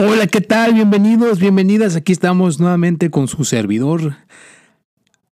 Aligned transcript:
Hola, 0.00 0.28
¿qué 0.28 0.40
tal? 0.40 0.74
Bienvenidos, 0.74 1.40
bienvenidas. 1.40 1.96
Aquí 1.96 2.12
estamos 2.12 2.60
nuevamente 2.60 3.10
con 3.10 3.26
su 3.26 3.44
servidor, 3.44 4.14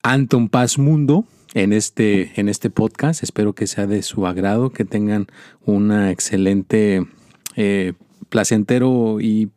Anton 0.03 0.49
Paz 0.49 0.77
Mundo, 0.77 1.25
en 1.55 1.73
este, 1.73 2.33
en 2.35 2.49
este 2.49 2.69
podcast. 2.69 3.23
Espero 3.23 3.53
que 3.53 3.69
sea 3.69 3.87
de 3.87 4.03
su 4.03 4.27
agrado, 4.27 4.71
que 4.71 4.85
tengan 4.85 5.29
una 5.65 6.11
excelente, 6.11 7.07
eh, 7.55 7.93
placentero 8.29 9.21
y 9.21 9.53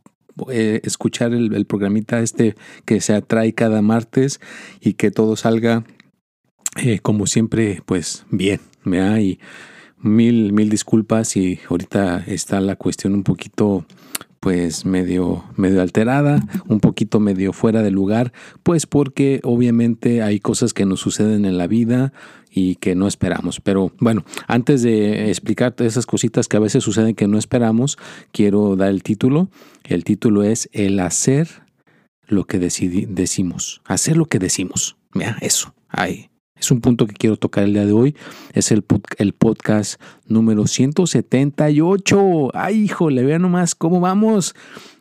eh, 0.51 0.79
escuchar 0.83 1.33
el, 1.33 1.65
programita 1.65 2.19
este 2.19 2.55
que 2.85 3.01
se 3.01 3.15
atrae 3.15 3.53
cada 3.53 3.81
martes 3.81 4.39
y 4.79 4.93
que 4.93 5.09
todo 5.09 5.35
salga 5.35 5.85
eh, 6.83 6.99
como 6.99 7.25
siempre, 7.25 7.81
pues 7.87 8.27
bien. 8.29 8.61
Y 8.85 9.39
mil, 9.97 10.53
mil 10.53 10.69
disculpas 10.69 11.35
y 11.35 11.59
ahorita 11.67 12.25
está 12.27 12.61
la 12.61 12.75
cuestión 12.75 13.15
un 13.15 13.23
poquito 13.23 13.87
pues 14.39 14.85
medio, 14.85 15.43
medio 15.55 15.81
alterada, 15.81 16.39
un 16.67 16.79
poquito 16.79 17.19
medio 17.19 17.53
fuera 17.53 17.81
de 17.81 17.91
lugar, 17.91 18.31
pues 18.63 18.85
porque 18.85 19.41
obviamente 19.43 20.21
hay 20.21 20.39
cosas 20.39 20.73
que 20.73 20.85
nos 20.85 20.99
suceden 20.99 21.45
en 21.45 21.57
la 21.57 21.67
vida 21.67 22.13
y 22.49 22.75
que 22.75 22.95
no 22.95 23.07
esperamos. 23.07 23.59
Pero 23.59 23.91
bueno, 23.99 24.23
antes 24.47 24.81
de 24.81 25.29
explicarte 25.29 25.85
esas 25.85 26.05
cositas 26.05 26.47
que 26.47 26.57
a 26.57 26.61
veces 26.61 26.83
suceden 26.83 27.15
que 27.15 27.27
no 27.27 27.37
esperamos, 27.37 27.97
quiero 28.31 28.75
dar 28.75 28.89
el 28.89 29.03
título. 29.03 29.49
El 29.83 30.03
título 30.03 30.43
es 30.43 30.69
El 30.71 30.99
hacer 30.99 31.63
lo 32.27 32.45
que 32.45 32.59
decimos. 32.59 33.81
Hacer 33.85 34.17
lo 34.17 34.25
que 34.25 34.39
decimos. 34.39 34.97
Mira, 35.13 35.37
eso. 35.41 35.73
Ahí. 35.89 36.28
Es 36.59 36.71
un 36.71 36.81
punto 36.81 37.07
que 37.07 37.13
quiero 37.13 37.37
tocar 37.37 37.63
el 37.63 37.73
día 37.73 37.85
de 37.85 37.93
hoy. 37.93 38.15
Es 38.53 38.71
el, 38.71 38.83
el 39.17 39.33
podcast 39.33 40.01
número 40.27 40.67
178. 40.67 42.51
Ay, 42.53 42.83
híjole, 42.83 43.23
vean 43.23 43.41
nomás 43.41 43.75
cómo 43.75 43.99
vamos. 43.99 44.55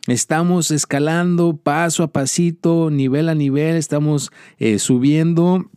Estamos 0.07 0.71
escalando 0.71 1.57
paso 1.57 2.03
a 2.03 2.11
pasito, 2.11 2.89
nivel 2.89 3.29
a 3.29 3.35
nivel, 3.35 3.75
estamos 3.75 4.31
eh, 4.57 4.79
subiendo 4.79 5.69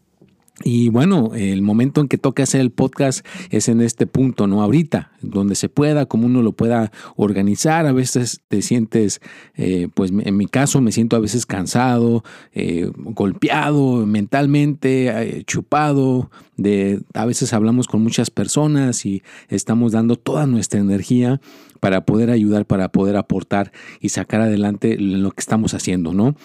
y 0.65 0.89
bueno, 0.89 1.33
el 1.35 1.63
momento 1.63 2.01
en 2.01 2.09
que 2.09 2.19
toque 2.19 2.43
hacer 2.43 2.61
el 2.61 2.71
podcast 2.71 3.25
es 3.51 3.69
en 3.69 3.81
este 3.81 4.07
punto, 4.07 4.47
¿no? 4.47 4.63
Ahorita, 4.63 5.13
donde 5.21 5.55
se 5.55 5.69
pueda, 5.69 6.07
como 6.07 6.27
uno 6.27 6.43
lo 6.43 6.53
pueda 6.53 6.93
organizar. 7.17 7.87
A 7.87 7.93
veces 7.93 8.41
te 8.49 8.63
sientes, 8.63 9.21
eh, 9.57 9.89
pues 9.95 10.11
en 10.11 10.37
mi 10.37 10.47
caso 10.47 10.81
me 10.81 10.93
siento 10.93 11.17
a 11.17 11.21
veces 11.21 11.47
cansado, 11.47 12.25
eh, 12.53 12.91
golpeado 12.97 14.07
mentalmente, 14.07 15.09
eh, 15.09 15.45
chupado. 15.45 16.31
De, 16.57 17.03
a 17.15 17.25
veces 17.25 17.53
hablamos 17.53 17.89
con 17.89 18.03
muchas 18.03 18.31
personas 18.31 19.07
y 19.07 19.23
estamos 19.49 19.93
dando 19.93 20.17
toda 20.17 20.47
nuestra 20.47 20.81
energía 20.81 21.41
para 21.81 22.05
poder 22.05 22.31
ayudar, 22.31 22.67
para 22.67 22.91
poder 22.91 23.17
aportar 23.17 23.73
y 24.01 24.11
sacar 24.11 24.41
adelante 24.41 24.97
lo 24.99 25.31
que 25.33 25.41
estamos 25.41 25.75
haciendo, 25.75 26.13
¿no? 26.13 26.37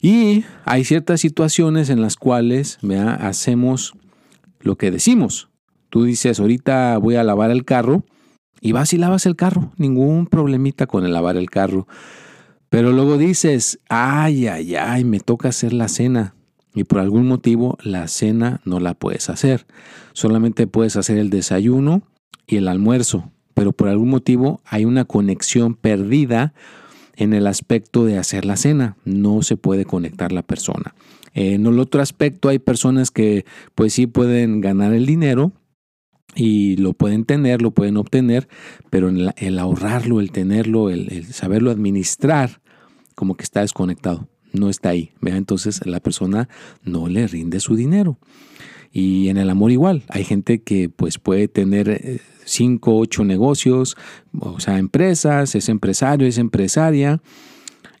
Y 0.00 0.44
hay 0.64 0.84
ciertas 0.84 1.20
situaciones 1.20 1.90
en 1.90 2.00
las 2.00 2.16
cuales 2.16 2.78
hacemos 3.18 3.94
lo 4.60 4.76
que 4.76 4.90
decimos. 4.90 5.48
Tú 5.90 6.04
dices, 6.04 6.40
ahorita 6.40 6.98
voy 6.98 7.16
a 7.16 7.24
lavar 7.24 7.50
el 7.50 7.64
carro 7.64 8.04
y 8.60 8.72
vas 8.72 8.92
y 8.92 8.98
lavas 8.98 9.26
el 9.26 9.36
carro. 9.36 9.72
Ningún 9.76 10.26
problemita 10.26 10.86
con 10.86 11.04
el 11.04 11.12
lavar 11.12 11.36
el 11.36 11.50
carro. 11.50 11.86
Pero 12.68 12.92
luego 12.92 13.16
dices, 13.16 13.78
ay, 13.88 14.48
ay, 14.48 14.74
ay, 14.74 15.04
me 15.04 15.20
toca 15.20 15.48
hacer 15.48 15.72
la 15.72 15.88
cena. 15.88 16.34
Y 16.74 16.84
por 16.84 16.98
algún 16.98 17.26
motivo 17.26 17.78
la 17.82 18.06
cena 18.08 18.60
no 18.64 18.80
la 18.80 18.94
puedes 18.94 19.30
hacer. 19.30 19.66
Solamente 20.12 20.66
puedes 20.66 20.96
hacer 20.96 21.16
el 21.16 21.30
desayuno 21.30 22.02
y 22.46 22.56
el 22.56 22.68
almuerzo. 22.68 23.30
Pero 23.54 23.72
por 23.72 23.88
algún 23.88 24.10
motivo 24.10 24.60
hay 24.66 24.84
una 24.84 25.06
conexión 25.06 25.74
perdida 25.74 26.52
en 27.16 27.32
el 27.32 27.46
aspecto 27.46 28.04
de 28.04 28.18
hacer 28.18 28.44
la 28.44 28.56
cena. 28.56 28.96
No 29.04 29.42
se 29.42 29.56
puede 29.56 29.84
conectar 29.84 30.32
la 30.32 30.42
persona. 30.42 30.94
En 31.34 31.66
el 31.66 31.78
otro 31.78 32.00
aspecto 32.00 32.48
hay 32.48 32.58
personas 32.58 33.10
que 33.10 33.44
pues 33.74 33.92
sí 33.92 34.06
pueden 34.06 34.60
ganar 34.60 34.94
el 34.94 35.04
dinero 35.04 35.52
y 36.34 36.76
lo 36.76 36.92
pueden 36.92 37.24
tener, 37.24 37.62
lo 37.62 37.72
pueden 37.72 37.96
obtener, 37.96 38.48
pero 38.90 39.08
el, 39.08 39.58
ahorrarlo, 39.58 40.20
el 40.20 40.32
tenerlo, 40.32 40.90
el, 40.90 41.24
saberlo 41.26 41.70
administrar, 41.70 42.62
como 43.14 43.36
que 43.36 43.44
está 43.44 43.60
desconectado, 43.60 44.28
no 44.52 44.70
está 44.70 44.90
ahí. 44.90 45.12
Entonces 45.22 45.84
la 45.86 46.00
persona 46.00 46.48
no 46.82 47.08
le 47.08 47.26
rinde 47.26 47.60
su 47.60 47.76
dinero. 47.76 48.18
Y 48.98 49.28
en 49.28 49.36
el 49.36 49.50
amor 49.50 49.72
igual, 49.72 50.04
hay 50.08 50.24
gente 50.24 50.62
que 50.62 50.88
pues 50.88 51.18
puede 51.18 51.48
tener 51.48 51.90
eh, 51.90 52.18
cinco, 52.46 52.96
ocho 52.96 53.26
negocios, 53.26 53.94
o 54.40 54.58
sea, 54.58 54.78
empresas, 54.78 55.54
es 55.54 55.68
empresario, 55.68 56.26
es 56.26 56.38
empresaria 56.38 57.20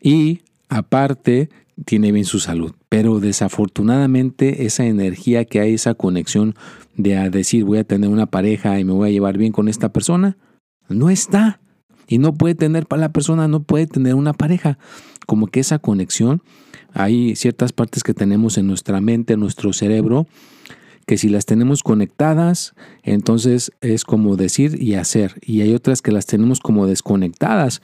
y 0.00 0.40
aparte 0.70 1.50
tiene 1.84 2.12
bien 2.12 2.24
su 2.24 2.40
salud. 2.40 2.72
Pero 2.88 3.20
desafortunadamente 3.20 4.64
esa 4.64 4.86
energía 4.86 5.44
que 5.44 5.60
hay, 5.60 5.74
esa 5.74 5.92
conexión 5.92 6.54
de 6.96 7.28
decir 7.28 7.66
voy 7.66 7.76
a 7.76 7.84
tener 7.84 8.08
una 8.08 8.24
pareja 8.24 8.80
y 8.80 8.84
me 8.84 8.92
voy 8.92 9.10
a 9.10 9.12
llevar 9.12 9.36
bien 9.36 9.52
con 9.52 9.68
esta 9.68 9.92
persona, 9.92 10.38
no 10.88 11.10
está. 11.10 11.60
Y 12.08 12.16
no 12.16 12.32
puede 12.32 12.54
tener, 12.54 12.86
para 12.86 13.00
la 13.00 13.12
persona 13.12 13.48
no 13.48 13.64
puede 13.64 13.86
tener 13.86 14.14
una 14.14 14.32
pareja. 14.32 14.78
Como 15.26 15.48
que 15.48 15.60
esa 15.60 15.78
conexión, 15.78 16.40
hay 16.94 17.36
ciertas 17.36 17.74
partes 17.74 18.02
que 18.02 18.14
tenemos 18.14 18.56
en 18.56 18.66
nuestra 18.66 19.02
mente, 19.02 19.34
en 19.34 19.40
nuestro 19.40 19.74
cerebro, 19.74 20.26
que 21.06 21.16
si 21.16 21.28
las 21.28 21.46
tenemos 21.46 21.82
conectadas, 21.82 22.74
entonces 23.02 23.72
es 23.80 24.04
como 24.04 24.36
decir 24.36 24.82
y 24.82 24.94
hacer. 24.94 25.36
Y 25.40 25.60
hay 25.60 25.72
otras 25.72 26.02
que 26.02 26.12
las 26.12 26.26
tenemos 26.26 26.60
como 26.60 26.86
desconectadas. 26.86 27.80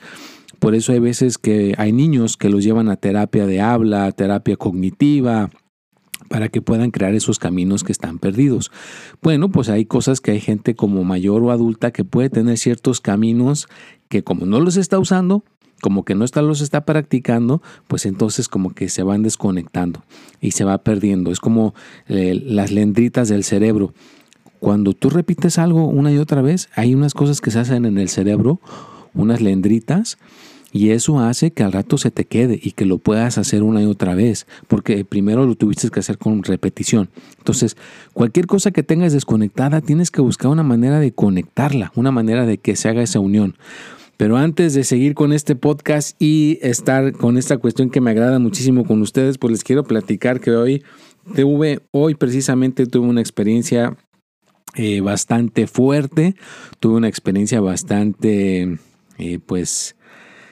Por 0.59 0.75
eso 0.75 0.91
hay 0.91 0.99
veces 0.99 1.37
que 1.37 1.73
hay 1.77 1.93
niños 1.93 2.37
que 2.37 2.49
los 2.49 2.63
llevan 2.63 2.89
a 2.89 2.97
terapia 2.97 3.45
de 3.45 3.61
habla, 3.61 4.11
terapia 4.11 4.57
cognitiva, 4.57 5.49
para 6.29 6.49
que 6.49 6.61
puedan 6.61 6.91
crear 6.91 7.13
esos 7.13 7.39
caminos 7.39 7.83
que 7.83 7.91
están 7.91 8.19
perdidos. 8.19 8.71
Bueno, 9.21 9.49
pues 9.49 9.69
hay 9.69 9.85
cosas 9.85 10.19
que 10.19 10.31
hay 10.31 10.39
gente 10.39 10.75
como 10.75 11.03
mayor 11.03 11.43
o 11.43 11.51
adulta 11.51 11.91
que 11.91 12.03
puede 12.03 12.29
tener 12.29 12.57
ciertos 12.57 13.01
caminos 13.01 13.67
que 14.09 14.23
como 14.23 14.45
no 14.45 14.59
los 14.59 14.77
está 14.77 14.99
usando, 14.99 15.43
como 15.83 16.05
que 16.05 16.15
no 16.15 16.23
está, 16.23 16.41
los 16.41 16.61
está 16.61 16.85
practicando, 16.85 17.61
pues 17.89 18.05
entonces 18.05 18.47
como 18.47 18.73
que 18.73 18.87
se 18.87 19.03
van 19.03 19.21
desconectando 19.21 20.01
y 20.39 20.51
se 20.51 20.63
va 20.63 20.77
perdiendo. 20.77 21.29
Es 21.29 21.41
como 21.41 21.75
eh, 22.07 22.41
las 22.41 22.71
lendritas 22.71 23.27
del 23.27 23.43
cerebro. 23.43 23.93
Cuando 24.61 24.93
tú 24.93 25.09
repites 25.09 25.57
algo 25.57 25.85
una 25.87 26.09
y 26.09 26.19
otra 26.19 26.41
vez, 26.41 26.69
hay 26.73 26.95
unas 26.95 27.13
cosas 27.13 27.41
que 27.41 27.51
se 27.51 27.59
hacen 27.59 27.83
en 27.83 27.97
el 27.97 28.07
cerebro, 28.07 28.61
unas 29.13 29.41
lendritas, 29.41 30.17
y 30.71 30.91
eso 30.91 31.19
hace 31.19 31.51
que 31.51 31.63
al 31.63 31.73
rato 31.73 31.97
se 31.97 32.11
te 32.11 32.23
quede 32.23 32.57
y 32.63 32.71
que 32.71 32.85
lo 32.85 32.97
puedas 32.97 33.37
hacer 33.37 33.61
una 33.61 33.81
y 33.81 33.85
otra 33.85 34.15
vez, 34.15 34.47
porque 34.69 35.03
primero 35.03 35.45
lo 35.45 35.55
tuviste 35.55 35.89
que 35.89 35.99
hacer 35.99 36.17
con 36.17 36.43
repetición. 36.43 37.09
Entonces, 37.39 37.75
cualquier 38.13 38.47
cosa 38.47 38.71
que 38.71 38.83
tengas 38.83 39.11
desconectada, 39.11 39.81
tienes 39.81 40.11
que 40.11 40.21
buscar 40.21 40.49
una 40.49 40.63
manera 40.63 41.01
de 41.01 41.11
conectarla, 41.11 41.91
una 41.95 42.11
manera 42.11 42.45
de 42.45 42.57
que 42.57 42.77
se 42.77 42.87
haga 42.87 43.03
esa 43.03 43.19
unión. 43.19 43.55
Pero 44.23 44.37
antes 44.37 44.73
de 44.73 44.85
seguir 44.85 45.15
con 45.15 45.33
este 45.33 45.53
podcast 45.57 46.15
y 46.17 46.57
estar 46.61 47.11
con 47.11 47.37
esta 47.37 47.57
cuestión 47.57 47.89
que 47.89 47.99
me 47.99 48.11
agrada 48.11 48.39
muchísimo 48.39 48.85
con 48.85 49.01
ustedes, 49.01 49.37
pues 49.37 49.51
les 49.51 49.63
quiero 49.65 49.83
platicar 49.83 50.39
que 50.39 50.51
hoy 50.51 50.81
tuve, 51.35 51.81
hoy 51.91 52.15
precisamente 52.15 52.85
tuve 52.85 53.05
una 53.05 53.19
experiencia 53.19 53.97
eh, 54.75 55.01
bastante 55.01 55.67
fuerte. 55.67 56.35
Tuve 56.79 56.95
una 56.95 57.09
experiencia 57.09 57.59
bastante, 57.59 58.79
eh, 59.17 59.39
pues, 59.45 59.97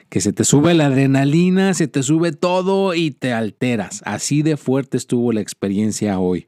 que 0.10 0.20
se 0.20 0.34
te 0.34 0.44
sube 0.44 0.74
la 0.74 0.88
adrenalina, 0.88 1.74
se 1.74 1.88
te 1.88 2.04
sube 2.04 2.34
todo 2.34 2.94
y 2.94 3.12
te 3.12 3.32
alteras. 3.32 4.02
Así 4.04 4.42
de 4.42 4.58
fuerte 4.58 4.98
estuvo 4.98 5.32
la 5.32 5.40
experiencia 5.40 6.20
hoy. 6.20 6.46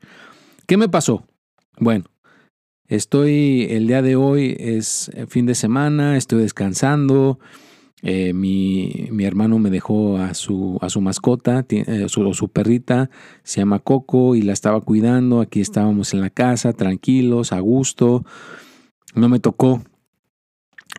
¿Qué 0.68 0.76
me 0.76 0.90
pasó? 0.90 1.26
Bueno, 1.80 2.04
estoy, 2.96 3.68
el 3.70 3.88
día 3.88 4.02
de 4.02 4.16
hoy 4.16 4.56
es 4.60 5.12
fin 5.28 5.46
de 5.46 5.56
semana, 5.56 6.18
estoy 6.18 6.42
descansando. 6.42 7.40
Eh, 8.02 8.34
mi, 8.34 9.08
mi, 9.12 9.24
hermano 9.24 9.60
me 9.60 9.70
dejó 9.70 10.18
a 10.18 10.34
su, 10.34 10.78
a 10.82 10.90
su 10.90 11.00
mascota, 11.00 11.66
eh, 11.70 12.06
su, 12.10 12.34
su, 12.34 12.50
perrita, 12.50 13.10
se 13.44 13.62
llama 13.62 13.80
Coco 13.80 14.36
y 14.36 14.42
la 14.42 14.52
estaba 14.52 14.82
cuidando. 14.82 15.40
Aquí 15.40 15.62
estábamos 15.62 16.14
en 16.14 16.22
la 16.22 16.30
casa, 16.30 16.74
tranquilos, 16.74 17.54
a 17.54 17.60
gusto. 17.62 18.26
No 19.16 19.30
me 19.30 19.40
tocó 19.40 19.82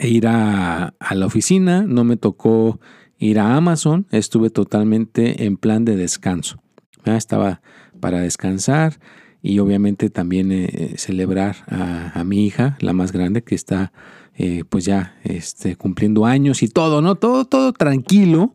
ir 0.00 0.26
a, 0.26 0.94
a 0.99 1.14
la 1.14 1.26
oficina, 1.26 1.82
no 1.82 2.05
me 2.05 2.17
tocó 2.17 2.81
ir 3.19 3.38
a 3.38 3.55
Amazon, 3.55 4.06
estuve 4.11 4.49
totalmente 4.50 5.44
en 5.44 5.58
plan 5.58 5.85
de 5.85 5.96
descanso. 5.96 6.62
Estaba 7.05 7.61
para 8.00 8.20
descansar 8.20 8.99
y 9.46 9.58
obviamente 9.58 10.08
también 10.08 10.50
eh, 10.50 10.94
celebrar 10.96 11.56
a, 11.69 12.25
mi 12.25 12.46
hija, 12.46 12.79
la 12.81 12.94
más 12.94 13.12
grande, 13.12 13.44
que 13.44 13.55
está 13.55 13.93
eh, 14.38 14.64
pues 14.67 14.87
ya 14.87 15.19
este, 15.23 15.76
cumpliendo 15.76 16.25
años 16.25 16.62
y 16.62 16.69
todo, 16.69 17.02
¿no? 17.02 17.17
Todo, 17.17 17.44
todo 17.44 17.75
tranquilo, 17.75 18.55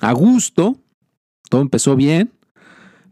a 0.00 0.12
gusto, 0.12 0.76
todo 1.50 1.60
empezó 1.60 1.96
bien, 1.96 2.30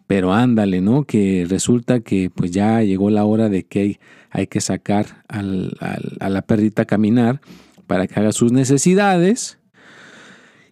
pero 0.06 0.32
ándale, 0.32 0.80
¿no? 0.80 1.02
Que 1.02 1.46
resulta 1.48 1.98
que 1.98 2.30
pues 2.30 2.52
ya 2.52 2.80
llegó 2.82 3.10
la 3.10 3.24
hora 3.24 3.48
de 3.48 3.64
que 3.64 3.80
hay, 3.80 3.98
hay 4.30 4.46
que 4.46 4.60
sacar 4.60 5.24
al, 5.26 5.76
a 6.20 6.28
la 6.28 6.42
perrita 6.42 6.82
a 6.82 6.84
caminar 6.86 7.40
para 7.88 8.06
que 8.06 8.20
haga 8.20 8.30
sus 8.30 8.52
necesidades. 8.52 9.58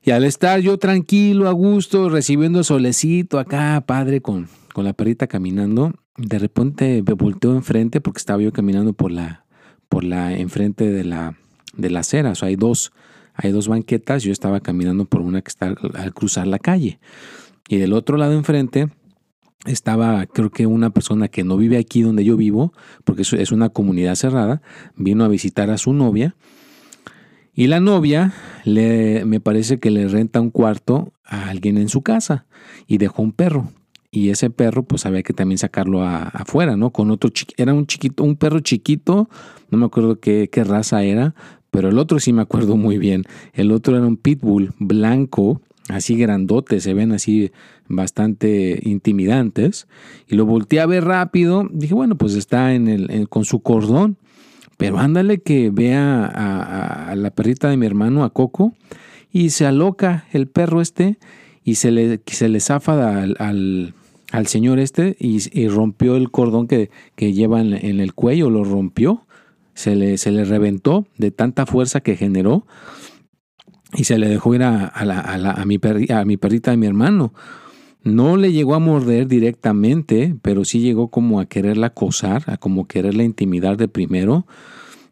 Y 0.05 0.13
al 0.13 0.23
estar 0.23 0.61
yo 0.61 0.79
tranquilo, 0.79 1.49
a 1.49 1.53
gusto, 1.53 2.09
recibiendo 2.09 2.63
solecito 2.63 3.41
acá, 3.41 3.83
padre, 3.85 4.21
con, 4.21 4.47
con 4.73 4.85
la 4.85 4.93
perrita 4.93 5.27
caminando, 5.27 5.95
de 6.19 6.39
repente 6.39 7.03
me 7.07 7.15
volteó 7.15 7.55
enfrente 7.55 8.01
porque 8.01 8.19
estaba 8.19 8.43
yo 8.43 8.53
caminando 8.53 8.93
por 8.93 9.11
la, 9.11 9.45
por 9.89 10.05
la 10.05 10.37
enfrente 10.37 10.91
de 10.91 11.05
la, 11.05 11.37
de 11.77 11.91
la 11.91 12.01
acera. 12.01 12.33
O 12.33 12.35
sea, 12.35 12.49
hay 12.49 12.57
dos, 12.57 12.93
hay 13.35 13.53
dos 13.53 13.69
banquetas. 13.69 14.25
Yo 14.25 14.33
estaba 14.33 14.61
caminando 14.61 15.05
por 15.05 15.23
una 15.23 15.41
que 15.41 15.49
está 15.49 15.75
al 15.95 16.13
cruzar 16.13 16.47
la 16.47 16.59
calle. 16.59 16.99
Y 17.69 17.77
del 17.77 17.93
otro 17.93 18.17
lado 18.17 18.33
enfrente 18.33 18.89
estaba, 19.65 20.27
creo 20.27 20.51
que 20.51 20.67
una 20.67 20.91
persona 20.91 21.29
que 21.29 21.45
no 21.45 21.57
vive 21.57 21.79
aquí 21.79 22.03
donde 22.03 22.25
yo 22.25 22.37
vivo, 22.37 22.73
porque 23.05 23.23
es 23.23 23.53
una 23.53 23.69
comunidad 23.69 24.17
cerrada, 24.17 24.61
vino 24.97 25.25
a 25.25 25.29
visitar 25.29 25.71
a 25.71 25.79
su 25.79 25.93
novia. 25.93 26.35
Y 27.55 27.67
la 27.69 27.81
novia 27.81 28.35
le, 28.65 29.25
me 29.25 29.41
parece 29.41 29.79
que 29.79 29.91
le 29.91 30.09
renta 30.09 30.41
un 30.41 30.51
cuarto 30.51 31.13
a 31.25 31.49
alguien 31.49 31.77
en 31.77 31.89
su 31.89 32.03
casa 32.03 32.47
y 32.87 32.99
dejó 32.99 33.23
un 33.23 33.33
perro 33.33 33.73
y 34.11 34.31
ese 34.31 34.51
perro 34.51 34.85
pues 34.85 35.07
había 35.07 35.23
que 35.23 35.33
también 35.33 35.59
sacarlo 35.59 36.03
afuera, 36.03 36.77
¿no? 36.77 36.91
Con 36.91 37.11
otro 37.11 37.31
era 37.57 37.75
un 37.75 37.87
chiquito, 37.87 38.25
un 38.25 38.37
perro 38.37 38.61
chiquito, 38.61 39.29
no 39.71 39.79
me 39.79 39.87
acuerdo 39.87 40.19
qué, 40.19 40.49
qué, 40.51 40.65
raza 40.65 41.03
era, 41.03 41.35
pero 41.71 41.89
el 41.89 41.99
otro 41.99 42.19
sí 42.19 42.33
me 42.33 42.43
acuerdo 42.43 42.77
muy 42.77 42.99
bien. 42.99 43.25
El 43.53 43.71
otro 43.71 43.97
era 43.97 44.07
un 44.07 44.17
pitbull 44.17 44.73
blanco, 44.79 45.61
así 45.89 46.17
grandote, 46.17 46.81
se 46.81 46.95
ven 46.95 47.13
así 47.13 47.51
bastante 47.87 48.81
intimidantes. 48.83 49.87
Y 50.27 50.37
lo 50.37 50.47
volteé 50.47 50.81
a 50.81 50.87
ver 50.87 51.05
rápido, 51.05 51.69
dije, 51.71 51.95
bueno, 51.95 52.17
pues 52.17 52.35
está 52.35 52.75
en 52.75 52.89
el, 52.89 53.29
con 53.29 53.45
su 53.45 53.61
cordón. 53.61 54.17
Pero 54.79 54.99
ándale 54.99 55.39
que 55.39 55.71
vea 55.71 56.25
a, 56.25 57.11
a 57.11 57.17
la 57.17 57.31
perrita 57.31 57.69
de 57.69 57.77
mi 57.77 57.85
hermano, 57.85 58.23
a 58.23 58.33
Coco, 58.33 58.75
y 59.33 59.51
se 59.51 59.67
aloca 59.67 60.25
el 60.33 60.47
perro 60.47 60.81
este 60.81 61.19
y 61.69 61.75
se 61.75 61.91
le, 61.91 62.21
se 62.27 62.47
al, 62.47 63.95
al, 64.33 64.47
señor 64.47 64.79
este 64.79 65.17
y, 65.21 65.69
rompió 65.69 66.17
el 66.17 66.31
cordón 66.31 66.67
que, 66.67 66.91
que 67.15 67.35
lleva 67.35 67.61
en, 67.61 68.01
el 68.01 68.15
cuello, 68.15 68.49
lo 68.49 68.65
rompió, 68.65 69.27
se 69.75 69.95
le, 69.95 70.17
se 70.17 70.31
le 70.31 70.47
reventó 70.47 71.07
de 71.19 71.31
tanta 71.31 71.67
fuerza 71.67 72.01
que 72.01 72.17
generó 72.17 72.67
y 73.93 74.05
se 74.05 74.17
le 74.17 74.29
dejó 74.29 74.55
ir 74.55 74.63
a, 74.63 74.87
a, 74.87 75.05
la, 75.05 75.63
mi, 75.67 75.79
a 76.09 76.25
mi 76.25 76.39
perrita 76.39 76.75
mi 76.75 76.87
hermano. 76.87 77.35
No 78.03 78.39
le 78.39 78.51
llegó 78.51 78.75
a 78.75 78.79
morder 78.79 79.29
directamente, 79.29 80.37
pero 80.41 80.65
sí 80.65 80.81
llegó 80.81 81.09
como 81.09 81.39
a 81.39 81.45
quererla 81.45 81.89
acosar, 81.89 82.45
a 82.47 82.57
como 82.57 82.89
quererla 82.89 83.25
intimidar 83.25 83.77
de 83.77 83.89
primero. 83.89 84.47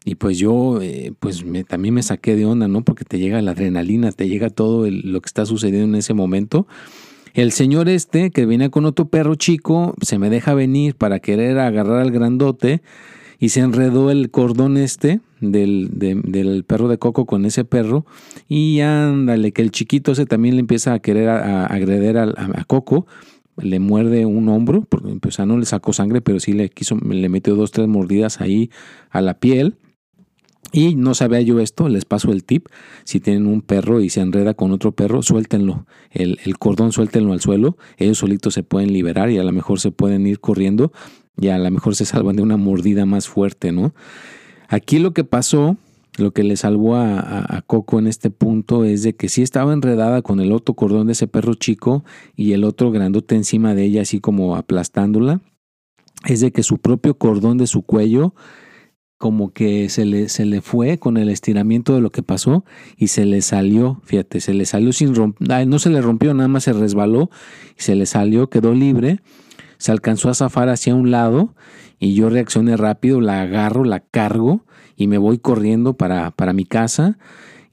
Y 0.07 0.15
pues 0.15 0.37
yo, 0.37 0.81
eh, 0.81 1.11
pues 1.19 1.43
me, 1.43 1.65
también 1.65 1.93
me 1.93 2.01
saqué 2.01 2.37
de 2.37 2.45
onda, 2.45 2.69
¿no? 2.69 2.81
Porque 2.81 3.03
te 3.03 3.19
llega 3.19 3.41
la 3.41 3.51
adrenalina, 3.51 4.13
te 4.13 4.29
llega 4.29 4.49
todo 4.49 4.89
lo 4.89 5.19
que 5.19 5.27
está 5.27 5.45
sucediendo 5.45 5.89
en 5.89 5.95
ese 5.95 6.13
momento. 6.13 6.65
El 7.33 7.51
señor 7.51 7.89
este, 7.89 8.31
que 8.31 8.45
viene 8.45 8.69
con 8.69 8.85
otro 8.85 9.09
perro 9.09 9.35
chico, 9.35 9.95
se 10.01 10.17
me 10.17 10.29
deja 10.29 10.53
venir 10.53 10.95
para 10.95 11.19
querer 11.19 11.59
agarrar 11.59 11.99
al 11.99 12.11
grandote 12.11 12.81
y 13.37 13.49
se 13.49 13.59
enredó 13.59 14.09
el 14.09 14.31
cordón 14.31 14.77
este 14.77 15.19
del, 15.41 15.89
del 15.91 16.63
perro 16.63 16.87
de 16.87 16.97
Coco 16.97 17.25
con 17.25 17.43
ese 17.43 17.65
perro 17.65 18.05
y 18.47 18.79
ándale, 18.79 19.51
que 19.51 19.61
el 19.61 19.71
chiquito 19.71 20.13
ese 20.13 20.25
también 20.25 20.55
le 20.55 20.61
empieza 20.61 20.93
a 20.93 20.99
querer 20.99 21.27
agreder 21.27 22.17
a, 22.17 22.23
a, 22.23 22.63
Coco, 22.63 23.07
le 23.57 23.79
muerde 23.79 24.25
un 24.25 24.47
hombro, 24.47 24.87
o 24.89 25.31
sea, 25.31 25.45
no 25.45 25.57
le 25.57 25.65
sacó 25.65 25.91
sangre, 25.91 26.21
pero 26.21 26.39
sí 26.39 26.53
le 26.53 26.69
quiso, 26.69 26.95
le 26.95 27.27
metió 27.27 27.55
dos, 27.55 27.71
tres 27.71 27.89
mordidas 27.89 28.39
ahí 28.39 28.71
a 29.09 29.19
la 29.19 29.33
piel 29.33 29.75
y 30.77 30.93
no 30.93 31.15
sabía 31.15 31.41
yo 31.41 31.59
esto, 31.59 31.89
les 31.89 32.05
paso 32.05 32.31
el 32.31 32.43
tip. 32.43 32.67
Si 33.03 33.19
tienen 33.19 33.47
un 33.47 33.63
perro 33.63 33.99
y 33.99 34.11
se 34.11 34.21
enreda 34.21 34.53
con 34.53 34.71
otro 34.71 34.91
perro, 34.91 35.23
suéltenlo. 35.23 35.87
El, 36.11 36.37
cordón 36.59 36.91
suéltenlo 36.91 37.33
al 37.33 37.41
suelo. 37.41 37.77
Ellos 37.97 38.19
solitos 38.19 38.53
se 38.53 38.61
pueden 38.61 38.93
liberar 38.93 39.31
y 39.31 39.39
a 39.39 39.43
lo 39.43 39.51
mejor 39.51 39.79
se 39.79 39.89
pueden 39.89 40.27
ir 40.27 40.39
corriendo 40.39 40.91
y 41.35 41.47
a 41.47 41.57
lo 41.57 41.71
mejor 41.71 41.95
se 41.95 42.05
salvan 42.05 42.35
de 42.35 42.43
una 42.43 42.57
mordida 42.57 43.07
más 43.07 43.27
fuerte, 43.27 43.71
¿no? 43.71 43.95
Aquí 44.67 44.99
lo 44.99 45.13
que 45.13 45.23
pasó, 45.23 45.77
lo 46.19 46.29
que 46.29 46.43
le 46.43 46.55
salvó 46.57 46.95
a, 46.95 47.63
Coco 47.65 47.97
en 47.97 48.05
este 48.05 48.29
punto 48.29 48.83
es 48.83 49.01
de 49.01 49.15
que 49.15 49.29
sí 49.29 49.41
estaba 49.41 49.73
enredada 49.73 50.21
con 50.21 50.39
el 50.39 50.51
otro 50.51 50.75
cordón 50.75 51.07
de 51.07 51.13
ese 51.13 51.25
perro 51.25 51.55
chico 51.55 52.05
y 52.35 52.51
el 52.51 52.63
otro 52.63 52.91
grandote 52.91 53.33
encima 53.33 53.73
de 53.73 53.85
ella, 53.85 54.03
así 54.03 54.19
como 54.19 54.55
aplastándola. 54.55 55.41
Es 56.27 56.39
de 56.39 56.51
que 56.51 56.61
su 56.61 56.77
propio 56.77 57.17
cordón 57.17 57.57
de 57.57 57.65
su 57.65 57.81
cuello 57.81 58.35
como 59.17 59.51
que 59.51 59.89
se 59.89 60.05
le, 60.05 60.29
se 60.29 60.45
le 60.45 60.61
fue 60.61 60.99
con 60.99 61.17
el 61.17 61.29
estiramiento 61.29 61.95
de 61.95 62.01
lo 62.01 62.11
que 62.11 62.23
pasó 62.23 62.63
y 62.97 63.07
se 63.07 63.25
le 63.25 63.41
salió, 63.41 64.01
fíjate, 64.03 64.41
se 64.41 64.53
le 64.53 64.65
salió 64.65 64.93
sin 64.93 65.15
romper, 65.15 65.67
no 65.67 65.79
se 65.79 65.89
le 65.89 66.01
rompió, 66.01 66.33
nada 66.33 66.47
más 66.47 66.65
se 66.65 66.73
resbaló 66.73 67.29
y 67.77 67.81
se 67.81 67.95
le 67.95 68.05
salió, 68.05 68.49
quedó 68.49 68.73
libre, 68.73 69.19
se 69.77 69.91
alcanzó 69.91 70.29
a 70.29 70.35
zafar 70.35 70.69
hacia 70.69 70.93
un 70.93 71.09
lado 71.09 71.55
y 71.99 72.13
yo 72.13 72.29
reaccioné 72.29 72.77
rápido, 72.77 73.19
la 73.21 73.41
agarro, 73.41 73.83
la 73.83 74.01
cargo 74.01 74.65
y 74.95 75.07
me 75.07 75.17
voy 75.17 75.39
corriendo 75.39 75.93
para, 75.93 76.31
para 76.31 76.53
mi 76.53 76.65
casa 76.65 77.17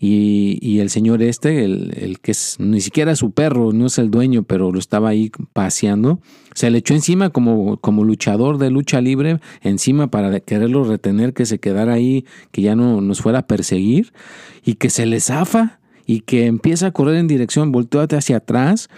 y, 0.07 0.81
el 0.81 0.91
señor 0.91 1.23
este, 1.23 1.65
el, 1.65 2.19
que 2.21 2.33
es 2.33 2.57
ni 2.59 2.83
siquiera 2.83 3.17
su 3.17 3.31
perro, 3.31 3.73
no 3.73 3.87
es 3.87 3.97
el 3.97 4.11
dueño, 4.11 4.43
pero 4.43 4.71
lo 4.71 4.79
estaba 4.79 5.09
ahí 5.09 5.31
paseando, 5.55 6.21
se 6.55 6.71
le 6.71 6.79
echó 6.79 6.93
encima 6.93 7.31
como, 7.31 7.79
como 7.79 8.05
luchador 8.05 8.59
de 8.59 8.71
lucha 8.71 9.01
libre, 9.01 9.41
encima 9.63 10.11
para 10.11 10.41
quererlo 10.41 10.85
retener, 10.85 11.33
que 11.33 11.47
se 11.47 11.59
quedara 11.59 11.95
ahí, 11.95 12.27
que 12.51 12.61
ya 12.61 12.77
no 12.77 13.01
nos 13.01 13.23
fuera 13.23 13.41
a 13.41 13.47
perseguir, 13.47 14.13
y 14.63 14.75
que 14.75 14.91
se 14.91 15.07
le 15.07 15.21
zafa 15.21 15.81
y 16.05 16.21
que 16.21 16.47
empieza 16.47 16.89
a 16.89 16.91
correr 16.91 17.17
en 17.17 17.27
dirección, 17.27 17.73
volteó 17.73 18.03
hacia 18.03 18.37
atrás 18.37 18.91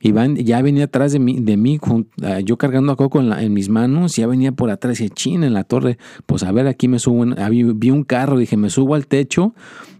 y 0.00 0.44
ya 0.44 0.62
venía 0.62 0.84
atrás 0.84 1.12
de 1.12 1.18
mí, 1.18 1.40
de 1.40 1.58
mí 1.58 1.78
ah, 2.22 2.40
yo 2.40 2.56
cargando 2.56 2.92
a 2.92 2.96
Coco 2.96 3.20
en, 3.20 3.52
mis 3.52 3.68
manos, 3.68 4.16
ya 4.16 4.26
venía 4.26 4.52
por 4.52 4.70
atrás 4.70 5.00
y 5.00 5.10
china 5.10 5.46
en 5.46 5.52
la 5.52 5.64
torre, 5.64 5.98
pues 6.24 6.42
a 6.42 6.52
ver, 6.52 6.66
aquí 6.66 6.88
me 6.88 6.98
subo, 6.98 7.26
vi 7.50 7.90
un 7.90 8.04
carro, 8.04 8.38
dije, 8.38 8.56
me 8.56 8.70
subo 8.70 8.94
al 8.94 9.06
techo 9.06 9.54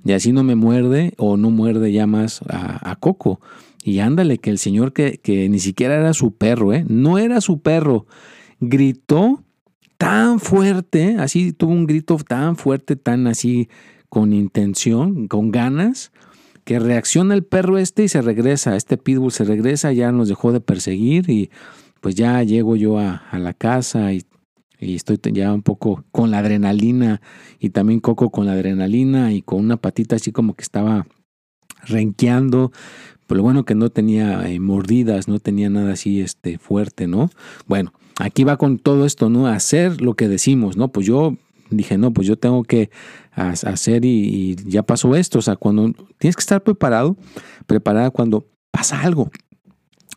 y 0.04 0.12
así 0.12 0.32
no 0.32 0.42
me 0.42 0.54
muerde 0.54 1.12
o 1.18 1.36
no 1.36 1.50
muerde 1.50 1.92
ya 1.92 2.06
más 2.06 2.40
a, 2.48 2.96
Coco. 2.96 3.40
Y 3.82 3.98
ándale, 3.98 4.38
que 4.38 4.50
el 4.50 4.58
señor 4.58 4.92
que, 4.92 5.18
que 5.22 5.48
ni 5.48 5.58
siquiera 5.58 5.96
era 5.96 6.14
su 6.14 6.32
perro, 6.32 6.72
¿eh? 6.72 6.84
no 6.88 7.18
era 7.18 7.40
su 7.40 7.60
perro, 7.60 8.06
gritó 8.60 9.42
tan 9.98 10.40
fuerte, 10.40 11.16
así 11.18 11.52
tuvo 11.52 11.72
un 11.72 11.86
grito 11.86 12.16
tan 12.16 12.56
fuerte, 12.56 12.96
tan 12.96 13.26
así 13.26 13.68
con 14.08 14.32
intención, 14.32 15.28
con 15.28 15.50
ganas, 15.50 16.10
que 16.64 16.78
reacciona 16.78 17.34
el 17.34 17.44
perro 17.44 17.78
este 17.78 18.04
y 18.04 18.08
se 18.08 18.22
regresa, 18.22 18.76
este 18.76 18.96
pitbull 18.96 19.32
se 19.32 19.44
regresa, 19.44 19.92
ya 19.92 20.12
nos 20.12 20.28
dejó 20.28 20.52
de 20.52 20.60
perseguir 20.60 21.28
y 21.30 21.50
pues 22.00 22.14
ya 22.14 22.42
llego 22.42 22.76
yo 22.76 22.98
a, 22.98 23.22
la 23.32 23.54
casa 23.54 24.12
y, 24.12 24.24
estoy 24.80 25.18
ya 25.32 25.52
un 25.52 25.62
poco 25.62 26.04
con 26.10 26.30
la 26.30 26.38
adrenalina 26.38 27.20
y 27.58 27.70
también 27.70 28.00
Coco 28.00 28.30
con 28.30 28.46
la 28.46 28.52
adrenalina 28.52 29.32
y 29.32 29.42
con 29.42 29.60
una 29.60 29.76
patita 29.76 30.16
así 30.16 30.32
como 30.32 30.54
que 30.54 30.62
estaba 30.62 31.06
renqueando. 31.84 32.72
Pero 33.26 33.38
lo 33.38 33.42
bueno 33.42 33.64
que 33.64 33.74
no 33.74 33.90
tenía 33.90 34.48
eh, 34.48 34.58
mordidas, 34.58 35.28
no 35.28 35.38
tenía 35.38 35.68
nada 35.68 35.92
así 35.92 36.20
este, 36.20 36.58
fuerte, 36.58 37.06
¿no? 37.06 37.30
Bueno, 37.66 37.92
aquí 38.18 38.42
va 38.42 38.56
con 38.56 38.78
todo 38.78 39.04
esto, 39.04 39.28
¿no? 39.28 39.46
Hacer 39.46 40.00
lo 40.00 40.14
que 40.14 40.28
decimos, 40.28 40.76
¿no? 40.78 40.88
Pues 40.88 41.06
yo 41.06 41.36
dije, 41.70 41.98
no, 41.98 42.12
pues 42.12 42.26
yo 42.26 42.36
tengo 42.36 42.62
que 42.64 42.90
hacer 43.32 44.04
y, 44.04 44.56
ya 44.66 44.82
pasó 44.82 45.14
esto. 45.14 45.38
O 45.38 45.42
sea, 45.42 45.56
cuando 45.56 45.92
tienes 46.18 46.36
que 46.36 46.40
estar 46.40 46.62
preparado, 46.62 47.16
preparada 47.66 48.10
cuando 48.10 48.46
pasa 48.70 49.00
algo, 49.02 49.30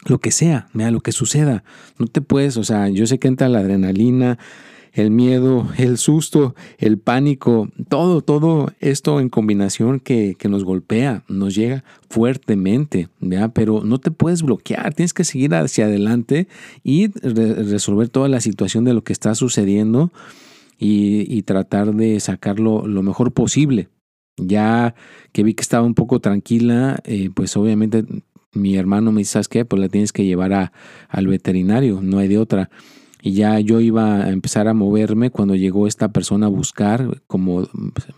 lo 0.05 0.19
que 0.19 0.31
sea, 0.31 0.67
mira, 0.73 0.91
lo 0.91 1.01
que 1.01 1.11
suceda. 1.11 1.63
No 1.97 2.07
te 2.07 2.21
puedes, 2.21 2.57
o 2.57 2.63
sea, 2.63 2.89
yo 2.89 3.07
sé 3.07 3.19
que 3.19 3.27
entra 3.27 3.49
la 3.49 3.59
adrenalina, 3.59 4.37
el 4.93 5.09
miedo, 5.09 5.67
el 5.77 5.97
susto, 5.97 6.55
el 6.77 6.99
pánico, 6.99 7.67
todo, 7.89 8.21
todo 8.21 8.71
esto 8.79 9.19
en 9.19 9.29
combinación 9.29 9.99
que, 9.99 10.37
nos 10.47 10.63
golpea, 10.63 11.23
nos 11.27 11.55
llega 11.55 11.83
fuertemente, 12.09 13.09
pero 13.53 13.83
no 13.83 13.99
te 13.99 14.11
puedes 14.11 14.43
bloquear, 14.43 14.93
tienes 14.93 15.13
que 15.13 15.23
seguir 15.23 15.55
hacia 15.55 15.85
adelante 15.85 16.47
y 16.83 17.07
resolver 17.07 18.09
toda 18.09 18.29
la 18.29 18.39
situación 18.39 18.83
de 18.83 18.93
lo 18.93 19.03
que 19.03 19.13
está 19.13 19.33
sucediendo 19.33 20.11
y, 20.83 21.41
tratar 21.43 21.93
de 21.95 22.19
sacarlo 22.19 22.85
lo 22.87 23.03
mejor 23.03 23.33
posible. 23.33 23.89
Ya 24.37 24.95
que 25.31 25.43
vi 25.43 25.53
que 25.53 25.61
estaba 25.61 25.85
un 25.85 25.93
poco 25.93 26.19
tranquila, 26.19 26.99
eh, 27.05 27.29
pues 27.33 27.55
obviamente 27.55 28.03
mi 28.51 28.75
hermano 28.75 29.11
me 29.11 29.21
dice, 29.21 29.33
¿sabes 29.33 29.47
qué? 29.47 29.65
Pues 29.65 29.79
la 29.79 29.89
tienes 29.89 30.11
que 30.11 30.25
llevar 30.25 30.53
a, 30.53 30.73
al 31.07 31.27
veterinario, 31.27 32.01
no 32.01 32.17
hay 32.17 32.27
de 32.27 32.37
otra. 32.37 32.69
Y 33.21 33.33
ya 33.33 33.59
yo 33.59 33.79
iba 33.79 34.25
a 34.25 34.31
empezar 34.31 34.67
a 34.67 34.73
moverme 34.73 35.29
cuando 35.29 35.55
llegó 35.55 35.87
esta 35.87 36.11
persona 36.11 36.47
a 36.47 36.49
buscar, 36.49 37.21
como 37.27 37.69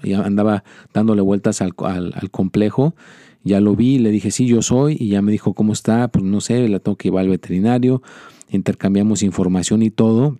ya 0.04 0.22
andaba 0.22 0.64
dándole 0.94 1.22
vueltas 1.22 1.62
al, 1.62 1.74
al, 1.84 2.32
complejo. 2.32 2.96
Ya 3.44 3.60
lo 3.60 3.76
vi, 3.76 4.00
le 4.00 4.10
dije, 4.10 4.32
sí, 4.32 4.48
yo 4.48 4.64
soy, 4.64 4.98
y 5.00 5.10
ya 5.10 5.22
me 5.22 5.32
dijo, 5.32 5.54
¿cómo 5.54 5.74
está? 5.74 6.08
Pues 6.08 6.26
no 6.26 6.42
sé, 6.42 6.68
la 6.68 6.80
tengo 6.80 6.98
que 6.98 7.10
llevar 7.10 7.26
al 7.26 7.30
veterinario. 7.30 8.02
Intercambiamos 8.50 9.22
información 9.22 9.84
y 9.84 9.92
todo 9.92 10.40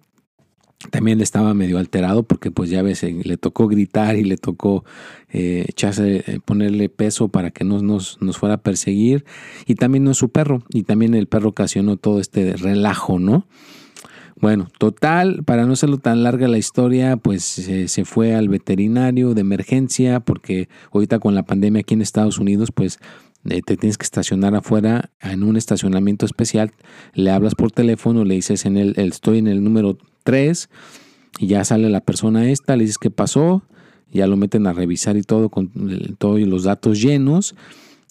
también 0.96 1.20
estaba 1.20 1.54
medio 1.54 1.78
alterado 1.78 2.24
porque 2.24 2.52
pues 2.52 2.70
ya 2.70 2.82
ves, 2.82 3.04
eh, 3.04 3.20
le 3.22 3.36
tocó 3.36 3.68
gritar 3.68 4.16
y 4.16 4.24
le 4.24 4.38
tocó 4.38 4.86
eh, 5.30 5.66
echarse, 5.68 6.24
eh, 6.26 6.40
ponerle 6.46 6.88
peso 6.88 7.28
para 7.28 7.52
que 7.52 7.66
no 7.66 7.82
nos, 7.82 8.22
nos, 8.22 8.38
fuera 8.38 8.56
a 8.56 8.62
perseguir. 8.64 9.26
Y 9.66 9.76
también 9.76 10.06
no 10.06 10.12
es 10.12 10.18
su 10.18 10.30
perro. 10.30 10.64
Y 10.70 10.84
también 10.84 11.14
el 11.14 11.28
perro 11.28 11.50
ocasionó 11.50 11.98
todo 11.98 12.22
este 12.22 12.54
relajo, 12.56 13.20
¿no? 13.20 13.46
Bueno, 14.40 14.70
total, 14.80 15.44
para 15.44 15.66
no 15.66 15.74
hacerlo 15.74 15.98
tan 15.98 16.24
larga 16.24 16.48
la 16.48 16.58
historia, 16.58 17.18
pues 17.18 17.44
se 17.44 18.06
fue 18.06 18.34
al 18.34 18.48
veterinario 18.48 19.34
de 19.34 19.42
emergencia 19.42 20.22
porque 20.22 20.70
ahorita 20.94 21.20
con 21.20 21.36
la 21.36 21.44
pandemia 21.44 21.82
aquí 21.82 21.96
en 21.96 22.04
Estados 22.04 22.40
Unidos, 22.40 22.72
pues 22.74 23.00
te 23.44 23.78
tienes 23.78 23.98
que 23.98 24.04
estacionar 24.04 24.56
afuera 24.56 25.12
en 25.22 25.44
un 25.44 25.58
estacionamiento 25.58 26.26
especial, 26.26 26.72
le 27.14 27.32
hablas 27.32 27.56
por 27.56 27.72
teléfono, 27.72 28.24
le 28.24 28.36
dices 28.36 28.66
en 28.66 28.78
el, 28.78 28.94
estoy 28.98 29.40
en 29.40 29.48
el 29.48 29.64
número 29.64 29.98
3 30.26 30.70
y 31.40 31.48
ya 31.48 31.64
sale 31.64 31.90
la 31.90 32.02
persona 32.02 32.50
esta, 32.50 32.76
le 32.76 32.84
dices 32.84 32.98
qué 32.98 33.12
pasó, 33.12 33.64
ya 34.12 34.28
lo 34.28 34.38
meten 34.38 34.68
a 34.68 34.74
revisar 34.74 35.18
y 35.18 35.22
todo 35.22 35.50
con 35.50 35.70
todos 36.18 36.40
los 36.42 36.64
datos 36.64 37.02
llenos. 37.02 37.56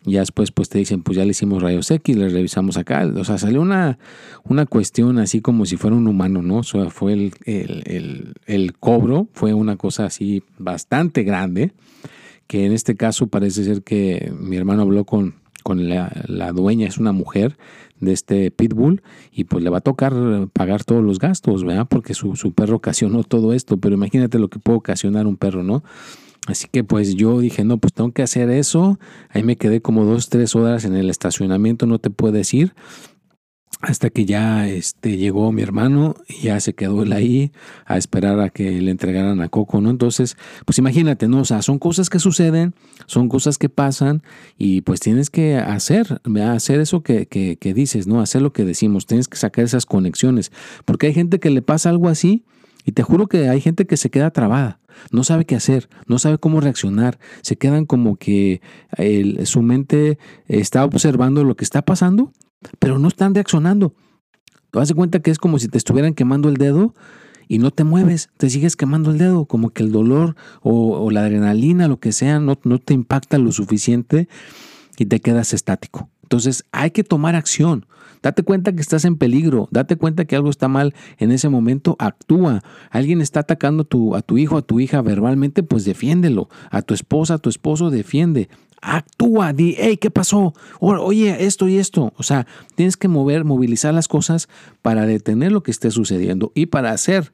Ya 0.07 0.21
después 0.21 0.51
pues 0.51 0.69
te 0.69 0.79
dicen, 0.79 1.03
pues 1.03 1.17
ya 1.17 1.25
le 1.25 1.31
hicimos 1.31 1.63
rayos 1.63 1.91
X, 1.91 2.15
le 2.15 2.29
revisamos 2.29 2.77
acá. 2.77 3.11
O 3.17 3.25
sea, 3.25 3.39
salió 3.39 3.63
una, 3.63 3.99
una 4.45 4.67
cuestión 4.67 5.19
así 5.19 5.41
como 5.41 5.65
si 5.65 5.79
fuera 5.79 5.97
un 5.97 6.07
humano, 6.07 6.43
¿no? 6.43 6.59
O 6.59 6.63
sea, 6.63 6.91
fue 6.91 7.15
el, 7.15 7.33
el, 7.47 8.35
el, 8.45 8.75
cobro, 8.75 9.29
fue 9.33 9.55
una 9.55 9.77
cosa 9.77 10.05
así 10.05 10.43
bastante 10.59 11.23
grande, 11.23 11.73
que 12.47 12.67
en 12.67 12.73
este 12.73 12.97
caso 12.97 13.29
parece 13.29 13.65
ser 13.65 13.83
que 13.83 14.31
mi 14.39 14.57
hermano 14.57 14.83
habló 14.83 15.07
con, 15.07 15.37
con 15.63 15.89
la 15.89 16.53
dueña, 16.53 16.87
es 16.87 16.99
una 16.99 17.13
mujer, 17.13 17.57
de 18.05 18.13
este 18.13 18.51
pitbull 18.51 19.03
y 19.33 19.45
pues 19.45 19.65
le 19.65 19.71
va 19.71 19.79
a 19.79 19.81
tocar 19.81 20.15
pagar 20.53 20.85
todos 20.85 21.03
los 21.03 21.19
gastos, 21.19 21.65
¿verdad? 21.65 21.87
Porque 21.89 22.15
su, 22.15 22.37
su 22.37 22.53
perro 22.53 22.77
ocasionó 22.77 23.25
todo 23.25 23.53
esto, 23.53 23.77
pero 23.79 23.95
imagínate 23.95 24.39
lo 24.39 24.49
que 24.49 24.59
puede 24.59 24.79
ocasionar 24.79 25.27
un 25.27 25.37
perro, 25.37 25.63
¿no? 25.63 25.83
Así 26.47 26.69
que 26.71 26.85
pues 26.85 27.15
yo 27.15 27.41
dije, 27.41 27.65
no, 27.65 27.79
pues 27.79 27.95
tengo 27.95 28.13
que 28.13 28.23
hacer 28.23 28.51
eso. 28.51 28.99
Ahí 29.31 29.43
me 29.43 29.57
quedé 29.57 29.81
como 29.81 30.05
dos, 30.05 30.29
tres 30.29 30.55
horas 30.55 30.85
en 30.85 30.95
el 30.95 31.09
estacionamiento, 31.09 31.87
no 31.87 31.99
te 31.99 32.11
puedes 32.11 32.53
ir 32.53 32.75
hasta 33.81 34.11
que 34.11 34.25
ya 34.25 34.69
este, 34.69 35.17
llegó 35.17 35.53
mi 35.53 35.63
hermano 35.63 36.15
y 36.29 36.43
ya 36.45 36.61
se 36.61 36.75
quedó 36.75 37.03
él 37.03 37.13
ahí 37.13 37.53
a 37.87 37.97
esperar 37.97 38.41
a 38.41 38.51
que 38.51 38.81
le 38.81 38.91
entregaran 38.91 39.41
a 39.41 39.49
Coco, 39.49 39.81
¿no? 39.81 39.91
Entonces, 39.91 40.37
pues 40.65 40.79
imagínate, 40.79 41.29
¿no? 41.29 41.41
O 41.41 41.45
sea, 41.45 41.63
son 41.63 41.79
cosas 41.79 42.11
que 42.11 42.19
suceden, 42.19 42.75
son 43.07 43.29
cosas 43.29 43.59
que 43.59 43.69
pasan 43.69 44.23
y 44.59 44.81
pues 44.83 45.01
tienes 45.01 45.31
que 45.31 45.57
hacer, 45.57 46.21
hacer 46.43 46.81
eso 46.81 47.03
que, 47.03 47.27
que, 47.27 47.57
que 47.57 47.75
dices, 47.75 48.07
¿no? 48.07 48.21
Hacer 48.21 48.43
lo 48.43 48.53
que 48.53 48.65
decimos, 48.65 49.07
tienes 49.07 49.29
que 49.29 49.37
sacar 49.37 49.65
esas 49.65 49.87
conexiones, 49.87 50.53
porque 50.85 51.07
hay 51.09 51.15
gente 51.15 51.39
que 51.39 51.51
le 51.51 51.63
pasa 51.63 51.91
algo 51.91 52.09
así 52.09 52.45
y 52.85 52.93
te 52.93 53.03
juro 53.03 53.27
que 53.27 53.49
hay 53.49 53.61
gente 53.61 53.87
que 53.87 53.97
se 53.97 54.11
queda 54.11 54.31
trabada, 54.31 54.81
no 55.11 55.25
sabe 55.25 55.45
qué 55.45 55.57
hacer, 55.57 55.89
no 56.07 56.19
sabe 56.19 56.39
cómo 56.39 56.61
reaccionar, 56.61 57.19
se 57.43 57.57
quedan 57.57 57.87
como 57.87 58.17
que 58.17 58.61
su 59.45 59.63
mente 59.63 60.19
está 60.49 60.85
observando 60.85 61.45
lo 61.45 61.57
que 61.57 61.65
está 61.65 61.83
pasando 61.83 62.33
pero 62.79 62.99
no 62.99 63.09
están 63.09 63.35
reaccionando. 63.35 63.95
Te 64.71 64.79
das 64.79 64.93
cuenta 64.93 65.21
que 65.21 65.31
es 65.31 65.39
como 65.39 65.59
si 65.59 65.69
te 65.69 65.79
estuvieran 65.79 66.15
quemando 66.15 66.49
el 66.49 66.57
dedo 66.57 66.95
y 67.49 67.59
no 67.59 67.71
te 67.71 67.85
mueves, 67.85 68.31
te 68.39 68.51
sigues 68.51 68.77
quemando 68.77 69.11
el 69.11 69.19
dedo, 69.19 69.45
como 69.45 69.71
que 69.71 69.83
el 69.83 69.93
dolor 69.93 70.35
o, 70.63 71.11
la 71.11 71.21
adrenalina, 71.21 71.89
lo 71.89 72.01
que 72.01 72.13
sea, 72.13 72.41
no, 72.41 72.59
no 72.65 72.79
te 72.79 72.95
impacta 72.95 73.39
lo 73.39 73.53
suficiente 73.53 74.29
y 74.99 75.07
te 75.07 75.21
quedas 75.21 75.53
estático. 75.53 76.11
Entonces 76.23 76.65
hay 76.73 76.91
que 76.91 77.05
tomar 77.05 77.37
acción. 77.37 77.87
Date 78.23 78.43
cuenta 78.43 78.75
que 78.75 78.81
estás 78.81 79.05
en 79.05 79.17
peligro, 79.17 79.69
date 79.71 79.97
cuenta 79.97 80.25
que 80.25 80.35
algo 80.35 80.49
está 80.49 80.67
mal 80.67 80.95
en 81.19 81.31
ese 81.31 81.51
momento, 81.51 81.95
actúa. 81.99 82.63
Alguien 82.91 83.21
está 83.21 83.41
atacando 83.41 83.83
a 83.83 83.85
tu, 83.85 84.17
a 84.17 84.23
tu 84.23 84.39
hijo, 84.39 84.57
a 84.57 84.63
tu 84.63 84.81
hija 84.81 85.03
verbalmente, 85.03 85.63
pues 85.63 85.85
defiéndelo. 85.85 86.49
A 86.71 86.81
tu 86.81 86.95
esposa, 86.95 87.35
a 87.35 87.39
tu 87.39 87.51
esposo, 87.51 87.91
defiende 87.91 88.49
actúa, 88.85 89.53
di, 89.53 89.75
hey, 89.79 89.97
¿qué 89.97 90.11
pasó? 90.11 90.53
oye, 90.79 91.45
esto 91.47 91.69
y 91.69 91.79
esto. 91.79 92.13
O 92.17 92.23
sea, 92.23 92.47
tienes 92.75 92.97
que 92.97 93.09
mover, 93.09 93.45
movilizar 93.45 93.95
las 93.95 94.09
cosas 94.09 94.49
para 94.83 95.07
detener 95.07 95.53
lo 95.53 95.63
que 95.63 95.71
esté 95.71 95.91
sucediendo 95.91 96.53
y 96.55 96.67
para 96.67 96.91
hacer 96.91 97.33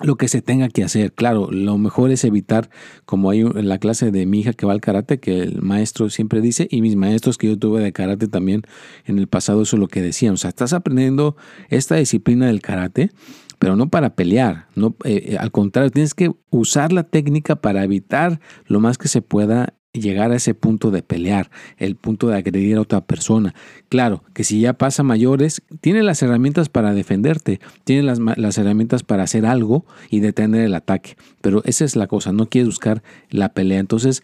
lo 0.00 0.16
que 0.16 0.26
se 0.26 0.42
tenga 0.42 0.68
que 0.68 0.82
hacer. 0.82 1.12
Claro, 1.12 1.50
lo 1.52 1.78
mejor 1.78 2.10
es 2.10 2.24
evitar, 2.24 2.70
como 3.04 3.30
hay 3.30 3.40
en 3.40 3.68
la 3.68 3.78
clase 3.78 4.10
de 4.10 4.26
mi 4.26 4.40
hija 4.40 4.54
que 4.54 4.66
va 4.66 4.72
al 4.72 4.80
karate, 4.80 5.20
que 5.20 5.42
el 5.42 5.62
maestro 5.62 6.10
siempre 6.10 6.40
dice, 6.40 6.66
y 6.70 6.80
mis 6.80 6.96
maestros 6.96 7.38
que 7.38 7.46
yo 7.46 7.58
tuve 7.58 7.82
de 7.82 7.92
karate 7.92 8.26
también 8.26 8.62
en 9.04 9.18
el 9.18 9.28
pasado, 9.28 9.62
eso 9.62 9.76
es 9.76 9.80
lo 9.80 9.88
que 9.88 10.02
decían. 10.02 10.34
O 10.34 10.36
sea, 10.36 10.48
estás 10.48 10.72
aprendiendo 10.72 11.36
esta 11.68 11.96
disciplina 11.96 12.46
del 12.46 12.60
karate, 12.60 13.10
pero 13.58 13.76
no 13.76 13.88
para 13.88 14.16
pelear, 14.16 14.66
no, 14.74 14.96
eh, 15.04 15.26
eh, 15.26 15.36
al 15.38 15.52
contrario, 15.52 15.90
tienes 15.90 16.14
que 16.14 16.32
usar 16.50 16.92
la 16.92 17.04
técnica 17.04 17.56
para 17.56 17.84
evitar 17.84 18.40
lo 18.66 18.80
más 18.80 18.98
que 18.98 19.08
se 19.08 19.22
pueda 19.22 19.74
llegar 19.94 20.32
a 20.32 20.36
ese 20.36 20.54
punto 20.54 20.90
de 20.90 21.02
pelear, 21.02 21.50
el 21.78 21.96
punto 21.96 22.28
de 22.28 22.36
agredir 22.36 22.76
a 22.76 22.80
otra 22.80 23.00
persona. 23.00 23.54
Claro, 23.88 24.24
que 24.34 24.44
si 24.44 24.60
ya 24.60 24.74
pasa 24.74 25.02
mayores, 25.02 25.62
tiene 25.80 26.02
las 26.02 26.22
herramientas 26.22 26.68
para 26.68 26.94
defenderte, 26.94 27.60
tiene 27.84 28.02
las, 28.02 28.18
las, 28.18 28.58
herramientas 28.58 29.04
para 29.04 29.22
hacer 29.22 29.46
algo 29.46 29.86
y 30.10 30.20
detener 30.20 30.62
el 30.62 30.74
ataque. 30.74 31.16
Pero 31.40 31.62
esa 31.64 31.84
es 31.84 31.96
la 31.96 32.08
cosa, 32.08 32.32
no 32.32 32.46
quieres 32.46 32.68
buscar 32.68 33.02
la 33.30 33.50
pelea. 33.50 33.78
Entonces, 33.78 34.22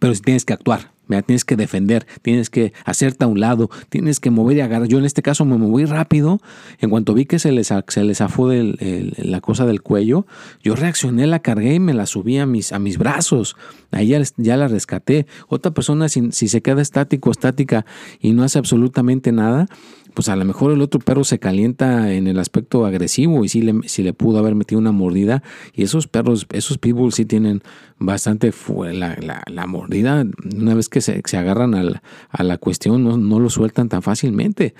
pero 0.00 0.14
si 0.14 0.20
tienes 0.20 0.44
que 0.44 0.52
actuar, 0.52 0.92
Tienes 1.08 1.44
que 1.44 1.56
defender, 1.56 2.06
tienes 2.22 2.50
que 2.50 2.72
hacerte 2.84 3.24
a 3.24 3.28
un 3.28 3.40
lado, 3.40 3.70
tienes 3.88 4.20
que 4.20 4.30
mover 4.30 4.56
y 4.56 4.60
agarrar. 4.60 4.88
Yo 4.88 4.98
en 4.98 5.04
este 5.04 5.22
caso 5.22 5.44
me 5.44 5.56
moví 5.56 5.84
rápido. 5.84 6.40
En 6.80 6.90
cuanto 6.90 7.14
vi 7.14 7.26
que 7.26 7.38
se 7.38 7.52
les, 7.52 7.72
se 7.88 8.04
les 8.04 8.18
zafó 8.18 8.50
la 8.52 9.40
cosa 9.40 9.66
del 9.66 9.82
cuello, 9.82 10.26
yo 10.62 10.74
reaccioné, 10.74 11.26
la 11.26 11.40
cargué 11.40 11.74
y 11.74 11.80
me 11.80 11.94
la 11.94 12.06
subí 12.06 12.38
a 12.38 12.46
mis, 12.46 12.72
a 12.72 12.78
mis 12.78 12.98
brazos. 12.98 13.56
Ahí 13.92 14.08
ya, 14.08 14.22
ya 14.36 14.56
la 14.56 14.68
rescaté. 14.68 15.26
Otra 15.48 15.72
persona, 15.72 16.08
si, 16.08 16.32
si 16.32 16.48
se 16.48 16.60
queda 16.60 16.82
estático, 16.82 17.30
estática 17.30 17.86
y 18.20 18.32
no 18.32 18.42
hace 18.42 18.58
absolutamente 18.58 19.32
nada, 19.32 19.68
pues 20.16 20.30
a 20.30 20.36
lo 20.36 20.46
mejor 20.46 20.72
el 20.72 20.80
otro 20.80 20.98
perro 20.98 21.24
se 21.24 21.38
calienta 21.38 22.10
en 22.10 22.26
el 22.26 22.38
aspecto 22.38 22.86
agresivo 22.86 23.44
y 23.44 23.50
sí 23.50 23.60
le, 23.60 23.74
le 23.74 24.12
pudo 24.14 24.38
haber 24.38 24.54
metido 24.54 24.78
una 24.78 24.90
mordida. 24.90 25.42
Y 25.74 25.82
esos 25.82 26.06
perros, 26.06 26.46
esos 26.52 26.78
pitbulls 26.78 27.16
sí 27.16 27.26
tienen 27.26 27.62
bastante 27.98 28.50
la, 28.94 29.42
la, 29.46 29.66
mordida. 29.66 30.24
Una 30.56 30.74
vez 30.74 30.88
que 30.88 31.02
se, 31.02 31.20
se 31.22 31.36
agarran 31.36 31.74
a 31.74 32.42
la, 32.42 32.56
cuestión, 32.56 33.04
no, 33.04 33.18
no 33.18 33.40
lo 33.40 33.50
sueltan 33.50 33.90
tan 33.90 34.00
fácilmente. 34.00 34.74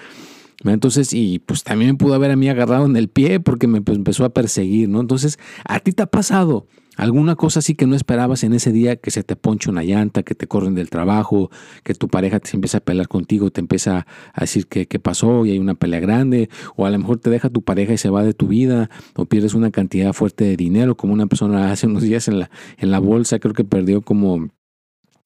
Entonces, 0.64 1.12
y 1.12 1.38
pues 1.40 1.64
también 1.64 1.90
me 1.90 1.98
pudo 1.98 2.14
haber 2.14 2.30
a 2.30 2.36
mí 2.36 2.48
agarrado 2.48 2.86
en 2.86 2.96
el 2.96 3.08
pie 3.08 3.38
porque 3.38 3.66
me 3.66 3.82
pues, 3.82 3.98
empezó 3.98 4.24
a 4.24 4.30
perseguir, 4.30 4.88
¿no? 4.88 5.02
Entonces, 5.02 5.38
¿a 5.66 5.80
ti 5.80 5.92
te 5.92 6.02
ha 6.02 6.06
pasado 6.06 6.66
alguna 6.96 7.36
cosa 7.36 7.60
así 7.60 7.74
que 7.74 7.86
no 7.86 7.94
esperabas 7.94 8.44
en 8.44 8.52
ese 8.52 8.72
día, 8.72 8.96
que 8.96 9.10
se 9.10 9.22
te 9.22 9.36
ponche 9.36 9.70
una 9.70 9.82
llanta, 9.82 10.22
que 10.22 10.34
te 10.34 10.46
corren 10.46 10.74
del 10.74 10.90
trabajo, 10.90 11.50
que 11.84 11.94
tu 11.94 12.08
pareja 12.08 12.40
te 12.40 12.50
empieza 12.54 12.78
a 12.78 12.80
pelear 12.80 13.08
contigo, 13.08 13.50
te 13.50 13.60
empieza 13.60 14.06
a 14.32 14.40
decir 14.40 14.66
qué 14.66 14.98
pasó 14.98 15.46
y 15.46 15.52
hay 15.52 15.58
una 15.58 15.74
pelea 15.74 16.00
grande, 16.00 16.48
o 16.76 16.86
a 16.86 16.90
lo 16.90 16.98
mejor 16.98 17.18
te 17.18 17.30
deja 17.30 17.50
tu 17.50 17.62
pareja 17.62 17.92
y 17.92 17.98
se 17.98 18.10
va 18.10 18.22
de 18.22 18.34
tu 18.34 18.48
vida, 18.48 18.90
o 19.14 19.26
pierdes 19.26 19.54
una 19.54 19.70
cantidad 19.70 20.12
fuerte 20.12 20.44
de 20.44 20.56
dinero, 20.56 20.96
como 20.96 21.12
una 21.12 21.26
persona 21.26 21.70
hace 21.72 21.86
unos 21.86 22.02
días 22.02 22.28
en 22.28 22.40
la, 22.40 22.50
en 22.78 22.90
la 22.90 22.98
bolsa, 22.98 23.38
creo 23.38 23.54
que 23.54 23.64
perdió 23.64 24.02
como 24.02 24.48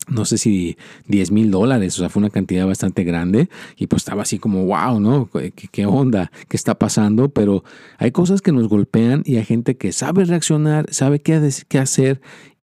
no 0.08 0.24
sé 0.24 0.38
si 0.38 0.76
10 1.06 1.30
mil 1.30 1.50
dólares, 1.50 1.96
o 1.96 2.00
sea, 2.00 2.08
fue 2.08 2.20
una 2.20 2.30
cantidad 2.30 2.66
bastante 2.66 3.04
grande 3.04 3.48
y 3.76 3.86
pues 3.86 4.00
estaba 4.00 4.22
así 4.22 4.38
como, 4.38 4.64
wow, 4.66 4.98
¿no? 4.98 5.30
¿Qué, 5.30 5.52
¿Qué, 5.52 5.86
onda? 5.86 6.32
¿Qué 6.48 6.56
está 6.56 6.76
pasando? 6.78 7.28
Pero 7.28 7.64
hay 7.98 8.10
cosas 8.10 8.42
que 8.42 8.52
nos 8.52 8.68
golpean 8.68 9.22
y 9.24 9.36
hay 9.36 9.44
gente 9.44 9.76
que 9.76 9.92
sabe 9.92 10.24
reaccionar, 10.24 10.92
sabe 10.92 11.20
qué, 11.20 11.48
qué 11.68 11.78
hacer 11.78 12.20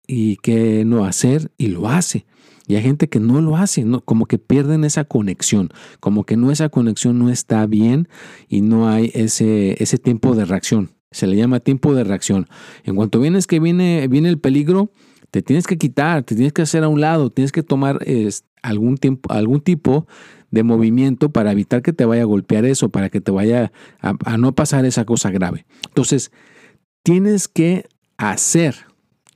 y 0.06 0.36
qué 0.36 0.84
no 0.84 1.04
hacer 1.04 1.50
y 1.58 1.68
lo 1.68 1.88
hace. 1.88 2.26
Y 2.68 2.76
hay 2.76 2.82
gente 2.82 3.08
que 3.08 3.18
no 3.18 3.40
lo 3.40 3.56
hace, 3.56 3.84
¿no? 3.84 4.02
como 4.02 4.26
que 4.26 4.38
pierden 4.38 4.84
esa 4.84 5.04
conexión, 5.04 5.70
como 6.00 6.24
que 6.24 6.36
no 6.36 6.50
esa 6.50 6.68
conexión 6.68 7.18
no 7.18 7.28
está 7.28 7.66
bien 7.66 8.08
y 8.48 8.60
no 8.60 8.88
hay 8.88 9.10
ese, 9.14 9.82
ese 9.82 9.98
tiempo 9.98 10.34
de 10.34 10.44
reacción. 10.44 10.92
Se 11.10 11.26
le 11.26 11.36
llama 11.36 11.60
tiempo 11.60 11.94
de 11.94 12.04
reacción. 12.04 12.46
En 12.84 12.94
cuanto 12.94 13.20
vienes 13.20 13.46
que 13.46 13.60
viene, 13.60 14.06
viene 14.08 14.28
el 14.28 14.38
peligro, 14.38 14.92
te 15.32 15.40
tienes 15.40 15.66
que 15.66 15.78
quitar, 15.78 16.22
te 16.22 16.34
tienes 16.34 16.52
que 16.52 16.60
hacer 16.60 16.84
a 16.84 16.88
un 16.88 17.00
lado, 17.00 17.30
tienes 17.30 17.52
que 17.52 17.62
tomar 17.62 17.98
algún, 18.62 18.98
tiempo, 18.98 19.32
algún 19.32 19.62
tipo 19.62 20.06
de 20.50 20.62
movimiento 20.62 21.32
para 21.32 21.52
evitar 21.52 21.80
que 21.80 21.94
te 21.94 22.04
vaya 22.04 22.20
a 22.20 22.26
golpear 22.26 22.66
eso, 22.66 22.90
para 22.90 23.08
que 23.08 23.22
te 23.22 23.30
vaya 23.30 23.72
a, 24.02 24.12
a 24.26 24.36
no 24.36 24.54
pasar 24.54 24.84
esa 24.84 25.06
cosa 25.06 25.30
grave. 25.30 25.64
Entonces, 25.86 26.32
tienes 27.02 27.48
que 27.48 27.86
hacer. 28.18 28.76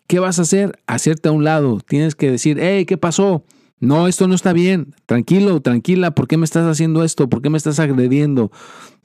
¿Qué 0.07 0.19
vas 0.19 0.39
a 0.39 0.43
hacer? 0.43 0.79
Hacerte 0.87 1.31
a 1.31 1.33
un 1.33 1.45
lado. 1.45 1.81
Tienes 1.81 2.15
que 2.15 2.31
decir, 2.31 2.59
hey, 2.61 2.85
¿qué 2.85 2.99
pasó? 2.99 3.43
No, 3.81 4.07
esto 4.07 4.29
no 4.29 4.35
está 4.35 4.53
bien. 4.53 4.95
Tranquilo, 5.07 5.63
tranquila. 5.63 6.11
¿Por 6.11 6.29
qué 6.29 6.37
me 6.37 6.45
estás 6.45 6.67
haciendo 6.67 7.05
esto? 7.05 7.31
¿Por 7.31 7.41
qué 7.41 7.49
me 7.49 7.57
estás 7.57 7.81
agrediendo? 7.81 8.53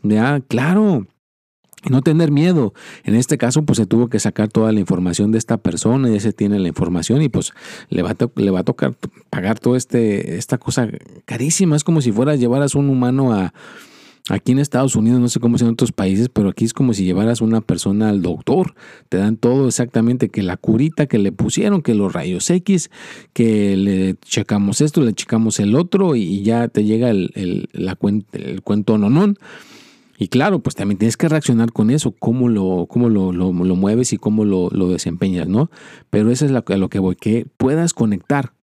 Ya, 0.04 0.42
claro, 0.42 1.08
no 1.90 2.02
tener 2.02 2.32
miedo. 2.32 2.74
En 3.04 3.16
este 3.16 3.38
caso, 3.38 3.64
pues 3.64 3.78
se 3.78 3.86
tuvo 3.86 4.10
que 4.10 4.20
sacar 4.20 4.50
toda 4.50 4.72
la 4.72 4.80
información 4.80 5.32
de 5.32 5.38
esta 5.38 5.58
persona, 5.58 6.10
y 6.10 6.16
ese 6.16 6.34
tiene 6.34 6.60
la 6.60 6.68
información 6.68 7.22
y 7.22 7.30
pues 7.30 7.54
le 7.90 8.02
va 8.02 8.12
a, 8.12 8.16
le 8.36 8.52
va 8.52 8.60
a 8.60 8.64
tocar 8.64 8.96
pagar 9.30 9.60
toda 9.60 9.78
este, 9.78 10.38
esta 10.38 10.58
cosa 10.58 10.88
carísima. 11.26 11.76
Es 11.76 11.84
como 11.84 12.02
si 12.02 12.12
fueras, 12.12 12.40
llevaras 12.40 12.76
un 12.76 12.90
humano 12.90 13.34
a, 13.34 13.54
Aquí 14.30 14.52
en 14.52 14.60
Estados 14.60 14.96
Unidos, 14.96 15.20
no 15.20 15.30
sé 15.30 15.40
cómo 15.40 15.56
es 15.56 15.64
en 15.64 15.70
otros 15.70 15.92
países, 15.92 16.30
pero 16.30 16.50
aquí 16.50 16.64
es 16.64 16.74
como 16.74 16.94
si 16.94 17.04
llevaras 17.04 17.42
una 17.42 17.60
persona 17.60 18.10
al 18.10 18.22
doctor. 18.22 18.76
Te 19.10 19.18
dan 19.18 19.36
todo 19.36 19.68
exactamente, 19.68 20.30
que 20.30 20.44
la 20.44 20.58
curita 20.58 21.08
que 21.08 21.18
le 21.18 21.32
pusieron, 21.32 21.82
que 21.82 21.96
los 21.96 22.14
rayos 22.14 22.50
X, 22.50 22.92
que 23.34 23.76
le 23.76 24.16
checamos 24.22 24.82
esto, 24.82 25.02
le 25.02 25.14
checamos 25.14 25.60
el 25.60 25.76
otro 25.76 26.16
y 26.16 26.44
ya 26.44 26.68
te 26.68 26.84
llega 26.84 27.10
el, 27.10 27.32
el, 27.34 27.70
la, 27.74 27.98
el 28.34 28.62
cuento 28.62 28.98
nonón. 29.00 29.38
Y 30.22 30.28
claro, 30.28 30.60
pues 30.60 30.76
también 30.76 31.00
tienes 31.00 31.18
que 31.18 31.28
reaccionar 31.28 31.72
con 31.72 31.90
eso, 31.90 32.12
cómo 32.12 32.48
lo, 32.48 32.86
cómo 32.88 33.10
lo, 33.10 33.32
lo, 33.34 33.52
mueves 33.54 34.14
y 34.14 34.18
cómo 34.18 34.46
lo, 34.46 34.70
lo, 34.70 34.88
desempeñas, 34.88 35.48
¿no? 35.48 35.72
Pero 36.12 36.30
eso 36.30 36.46
es 36.46 36.52
a 36.52 36.78
lo 36.78 36.90
que 36.90 37.00
voy, 37.00 37.16
que 37.16 37.48
puedas 37.58 37.96
conectar 37.96 38.54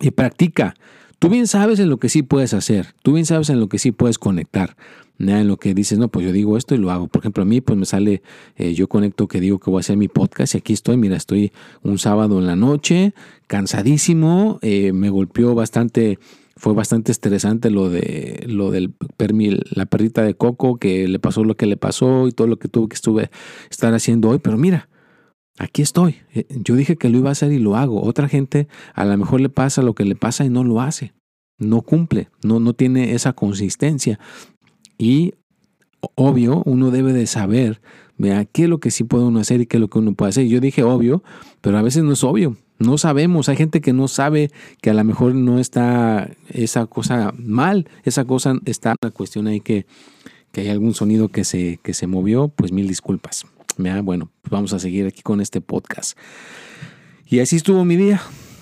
y 0.00 0.10
practica. 0.10 0.74
Tú 1.18 1.28
bien 1.28 1.48
sabes 1.48 1.80
en 1.80 1.90
lo 1.90 1.98
que 1.98 2.08
sí 2.08 2.22
puedes 2.22 2.54
hacer, 2.54 2.94
tú 3.02 3.12
bien 3.12 3.26
sabes 3.26 3.50
en 3.50 3.60
lo 3.60 3.68
que 3.68 3.78
sí 3.78 3.92
puedes 3.92 4.16
conectar, 4.16 4.74
en 5.18 5.48
lo 5.48 5.58
que 5.58 5.74
dices, 5.74 5.98
no, 5.98 6.08
pues 6.08 6.24
yo 6.24 6.32
digo 6.32 6.56
esto 6.56 6.74
y 6.74 6.78
lo 6.78 6.90
hago. 6.90 7.08
Por 7.08 7.20
ejemplo, 7.20 7.42
a 7.42 7.46
mí 7.46 7.60
pues 7.60 7.78
me 7.78 7.84
sale, 7.84 8.22
eh, 8.56 8.72
yo 8.72 8.88
conecto 8.88 9.28
que 9.28 9.38
digo 9.38 9.58
que 9.58 9.68
voy 9.68 9.80
a 9.80 9.82
hacer 9.82 9.98
mi 9.98 10.08
podcast 10.08 10.54
y 10.54 10.58
aquí 10.58 10.72
estoy, 10.72 10.96
mira, 10.96 11.14
estoy 11.14 11.52
un 11.82 11.98
sábado 11.98 12.38
en 12.38 12.46
la 12.46 12.56
noche, 12.56 13.12
cansadísimo, 13.48 14.58
eh, 14.62 14.92
me 14.94 15.10
golpeó 15.10 15.54
bastante 15.54 16.18
fue 16.60 16.74
bastante 16.74 17.10
estresante 17.10 17.70
lo 17.70 17.88
de 17.88 18.44
lo 18.46 18.70
del 18.70 18.92
la 19.70 19.86
perrita 19.86 20.22
de 20.22 20.34
Coco, 20.34 20.76
que 20.76 21.08
le 21.08 21.18
pasó 21.18 21.42
lo 21.42 21.56
que 21.56 21.64
le 21.64 21.78
pasó 21.78 22.28
y 22.28 22.32
todo 22.32 22.46
lo 22.46 22.58
que 22.58 22.68
tuve 22.68 22.88
que 22.90 22.96
estuve 22.96 23.30
estar 23.70 23.94
haciendo 23.94 24.28
hoy, 24.28 24.40
pero 24.40 24.58
mira, 24.58 24.90
aquí 25.58 25.80
estoy. 25.80 26.16
Eh, 26.34 26.44
yo 26.50 26.76
dije 26.76 26.96
que 26.96 27.08
lo 27.08 27.16
iba 27.16 27.30
a 27.30 27.32
hacer 27.32 27.50
y 27.50 27.58
lo 27.58 27.76
hago. 27.76 28.02
Otra 28.02 28.28
gente 28.28 28.68
a 28.94 29.06
lo 29.06 29.16
mejor 29.16 29.40
le 29.40 29.48
pasa 29.48 29.80
lo 29.80 29.94
que 29.94 30.04
le 30.04 30.16
pasa 30.16 30.44
y 30.44 30.50
no 30.50 30.62
lo 30.62 30.82
hace. 30.82 31.14
No 31.58 31.80
cumple, 31.80 32.28
no, 32.44 32.60
no 32.60 32.74
tiene 32.74 33.14
esa 33.14 33.32
consistencia. 33.32 34.20
Y 34.98 35.32
obvio, 36.14 36.62
uno 36.66 36.90
debe 36.90 37.14
de 37.14 37.26
saber 37.26 37.80
vea, 38.20 38.44
qué 38.44 38.64
es 38.64 38.68
lo 38.68 38.78
que 38.78 38.90
sí 38.90 39.04
puede 39.04 39.24
uno 39.24 39.40
hacer 39.40 39.60
y 39.60 39.66
qué 39.66 39.78
es 39.78 39.80
lo 39.80 39.88
que 39.88 39.98
uno 39.98 40.14
puede 40.14 40.30
hacer. 40.30 40.46
Yo 40.46 40.60
dije 40.60 40.82
obvio, 40.82 41.22
pero 41.60 41.78
a 41.78 41.82
veces 41.82 42.04
no 42.04 42.12
es 42.12 42.22
obvio. 42.22 42.56
No 42.78 42.96
sabemos, 42.98 43.48
hay 43.48 43.56
gente 43.56 43.80
que 43.80 43.92
no 43.92 44.08
sabe 44.08 44.50
que 44.80 44.90
a 44.90 44.94
lo 44.94 45.04
mejor 45.04 45.34
no 45.34 45.58
está 45.58 46.30
esa 46.48 46.86
cosa 46.86 47.34
mal, 47.36 47.88
esa 48.04 48.24
cosa 48.24 48.54
está 48.64 48.94
la 49.02 49.10
cuestión 49.10 49.46
ahí 49.46 49.60
que, 49.60 49.86
que 50.52 50.62
hay 50.62 50.68
algún 50.68 50.94
sonido 50.94 51.28
que 51.28 51.44
se, 51.44 51.78
que 51.82 51.92
se 51.92 52.06
movió, 52.06 52.48
pues 52.48 52.72
mil 52.72 52.88
disculpas. 52.88 53.44
Bueno, 54.02 54.30
pues 54.42 54.50
vamos 54.50 54.72
a 54.74 54.78
seguir 54.78 55.06
aquí 55.06 55.22
con 55.22 55.40
este 55.40 55.60
podcast. 55.60 56.18
Y 57.26 57.40
así 57.40 57.56
estuvo 57.56 57.84
mi 57.84 57.96
día, 57.96 58.20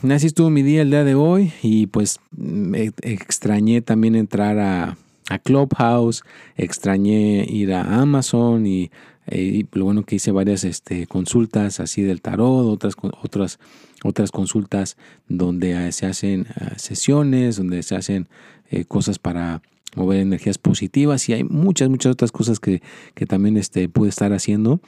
así 0.09 0.29
estuvo 0.29 0.51
mi 0.51 0.63
día 0.63 0.83
el 0.83 0.91
día 0.91 1.03
de 1.03 1.15
hoy 1.15 1.53
y 1.63 1.87
pues 1.87 2.21
me 2.31 2.93
extrañé 3.03 3.83
también 3.83 4.15
entrar 4.15 4.59
a, 4.59 4.97
a 5.29 5.39
Clubhouse, 5.39 6.23
extrañé 6.57 7.47
ir 7.49 7.73
a 7.73 8.01
Amazon 8.01 8.67
y 8.67 8.91
eh, 9.31 9.41
y 9.41 9.69
lo 9.73 9.85
bueno 9.85 10.05
que 10.05 10.17
hice 10.17 10.31
varias 10.33 10.65
este, 10.65 11.07
consultas 11.07 11.81
así 11.81 12.03
del 12.03 12.23
tarot, 12.23 12.67
otras, 12.67 12.95
otras, 13.23 13.59
otras 14.05 14.31
consultas 14.31 14.97
donde 15.29 15.89
eh, 15.89 15.93
se 15.93 16.07
hacen 16.07 16.47
eh, 16.61 16.73
sesiones, 16.77 17.57
donde 17.57 17.83
se 17.83 17.97
hacen 17.97 18.29
cosas 18.87 19.19
para 19.19 19.63
mover 19.97 20.21
energías 20.21 20.59
positivas 20.59 21.27
y 21.31 21.33
hay 21.33 21.43
muchas, 21.43 21.89
muchas 21.89 22.13
otras 22.13 22.33
cosas 22.33 22.61
que, 22.61 22.83
que 23.15 23.25
también 23.25 23.57
este, 23.57 23.89
pude 23.89 24.11
estar 24.11 24.35
haciendo 24.35 24.83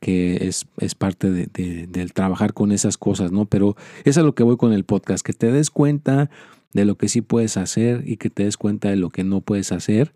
que 0.00 0.48
es, 0.48 0.66
es 0.78 0.96
parte 0.96 1.30
de, 1.30 1.86
del 1.86 2.12
trabajar 2.12 2.54
con 2.54 2.72
esas 2.72 2.96
cosas, 2.96 3.30
¿no? 3.30 3.44
Pero 3.44 3.76
es 4.04 4.16
lo 4.16 4.34
que 4.34 4.42
voy 4.42 4.56
con 4.56 4.72
el 4.72 4.82
podcast, 4.82 5.24
que 5.24 5.34
te 5.34 5.52
des 5.52 5.70
cuenta 5.70 6.30
de 6.72 6.84
lo 6.84 6.96
que 6.96 7.08
sí 7.08 7.20
puedes 7.20 7.56
hacer 7.56 8.02
y 8.06 8.16
que 8.16 8.30
te 8.30 8.44
des 8.44 8.56
cuenta 8.56 8.88
de 8.88 8.96
lo 8.96 9.10
que 9.10 9.24
no 9.24 9.42
puedes 9.42 9.70
hacer 9.72 10.12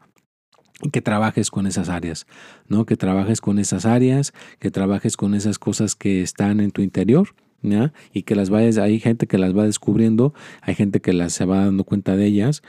que 0.92 1.00
trabajes 1.00 1.50
con 1.50 1.66
esas 1.66 1.88
áreas, 1.88 2.26
¿no? 2.68 2.84
Que 2.84 2.96
trabajes 2.96 3.40
con 3.40 3.58
esas 3.58 3.87
áreas, 3.87 4.32
que 4.58 4.70
trabajes 4.70 5.16
con 5.16 5.34
esas 5.34 5.58
cosas 5.58 5.94
que 5.94 6.22
están 6.22 6.60
en 6.60 6.70
tu 6.70 6.82
interior. 6.82 7.34
Y 8.12 8.24
que 8.24 8.34
las 8.34 8.50
vayas, 8.50 8.76
hay 8.76 9.00
gente 9.00 9.26
que 9.26 9.38
las 9.38 9.56
va 9.56 9.64
descubriendo, 9.64 10.34
hay 10.60 10.74
gente 10.74 11.00
que 11.00 11.14
las 11.14 11.32
se 11.32 11.46
va 11.46 11.64
dando 11.64 11.84
cuenta 11.84 12.14
de 12.14 12.26
ellas, 12.26 12.62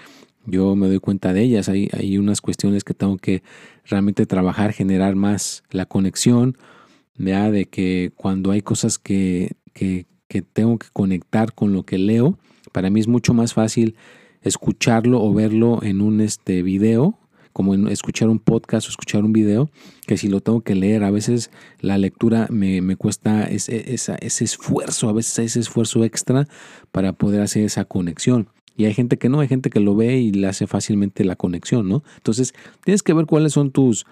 yo 0.46 0.76
me 0.76 0.88
doy 0.88 1.00
cuenta 1.00 1.34
de 1.34 1.42
ellas, 1.42 1.68
hay, 1.68 1.90
hay 1.92 2.18
unas 2.18 2.40
cuestiones 2.40 2.86
que 2.86 2.94
tengo 2.94 3.18
que 3.18 3.44
realmente 3.84 4.26
trabajar, 4.26 4.72
generar 4.72 5.16
más 5.16 5.64
la 5.70 5.86
conexión, 5.86 6.58
¿ya? 7.18 7.52
De 7.52 7.66
que 7.66 8.14
cuando 8.16 8.52
hay 8.52 8.62
cosas 8.62 8.98
que, 8.98 9.58
que, 9.74 10.06
que 10.30 10.42
tengo 10.42 10.78
que 10.78 10.88
conectar 10.94 11.54
con 11.54 11.74
lo 11.74 11.84
que 11.84 11.98
leo, 11.98 12.38
para 12.72 12.90
mí 12.90 13.02
es 13.02 13.08
mucho 13.10 13.34
más 13.34 13.54
fácil 13.54 13.96
escucharlo 14.44 15.22
o 15.22 15.34
verlo 15.34 15.84
en 15.84 16.00
un 16.00 16.22
este 16.22 16.62
video 16.62 17.20
como 17.56 17.74
en 17.74 17.88
escuchar 17.88 18.28
un 18.28 18.40
podcast 18.40 18.86
o 18.86 18.90
escuchar 18.90 19.24
un 19.24 19.32
video, 19.32 19.70
que 20.08 20.18
si 20.18 20.28
lo 20.28 20.42
tengo 20.42 20.60
que 20.60 20.76
leer, 20.76 21.06
a 21.06 21.10
veces 21.10 21.52
la 21.80 21.98
lectura 21.98 22.48
me, 22.50 22.98
cuesta 22.98 23.46
ese, 23.46 23.94
ese 23.94 24.44
esfuerzo, 24.44 25.08
a 25.08 25.14
veces 25.14 25.40
ese 25.40 25.62
esfuerzo 25.62 26.04
extra 26.04 26.50
para 26.92 27.14
poder 27.14 27.42
hacer 27.42 27.64
esa 27.64 27.86
conexión. 27.86 28.50
Y 28.76 28.84
hay 28.84 28.94
gente 28.94 29.18
que 29.18 29.30
no, 29.30 29.40
hay 29.40 29.48
gente 29.48 29.70
que 29.70 29.80
lo 29.80 29.96
ve 29.96 30.18
y 30.18 30.34
le 30.34 30.48
hace 30.48 30.68
fácilmente 30.68 31.24
la 31.24 31.38
conexión, 31.38 31.88
¿no? 31.88 32.04
Entonces, 32.18 32.54
tienes 32.84 33.04
que 33.04 33.14
ver 33.14 33.26
cuáles 33.26 33.54
son 33.54 33.72
tus, 33.72 34.06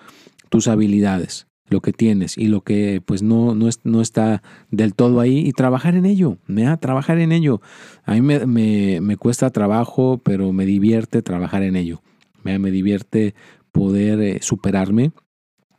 tus 0.47 0.69
habilidades, 0.69 1.47
lo 1.67 1.81
que 1.81 1.91
tienes 1.91 2.37
y 2.37 2.47
lo 2.47 2.61
que 2.61 3.01
pues 3.05 3.23
no, 3.23 3.55
no, 3.55 3.67
no 3.83 4.01
está 4.01 4.41
del 4.71 4.95
todo 4.95 5.19
ahí 5.19 5.39
y 5.39 5.51
trabajar 5.51 5.95
en 5.95 6.05
ello, 6.05 6.37
¿me? 6.47 6.77
trabajar 6.77 7.19
en 7.19 7.33
ello. 7.33 7.59
A 8.05 8.13
mí 8.13 8.21
me, 8.21 8.45
me, 8.45 9.01
me 9.01 9.17
cuesta 9.17 9.49
trabajo, 9.49 10.21
pero 10.23 10.53
me 10.53 10.65
divierte 10.65 11.21
trabajar 11.21 11.63
en 11.63 11.75
ello. 11.75 12.01
Me, 12.43 12.59
divierte 12.71 13.35
poder 13.71 14.21
eh, 14.21 14.39
superarme 14.41 15.11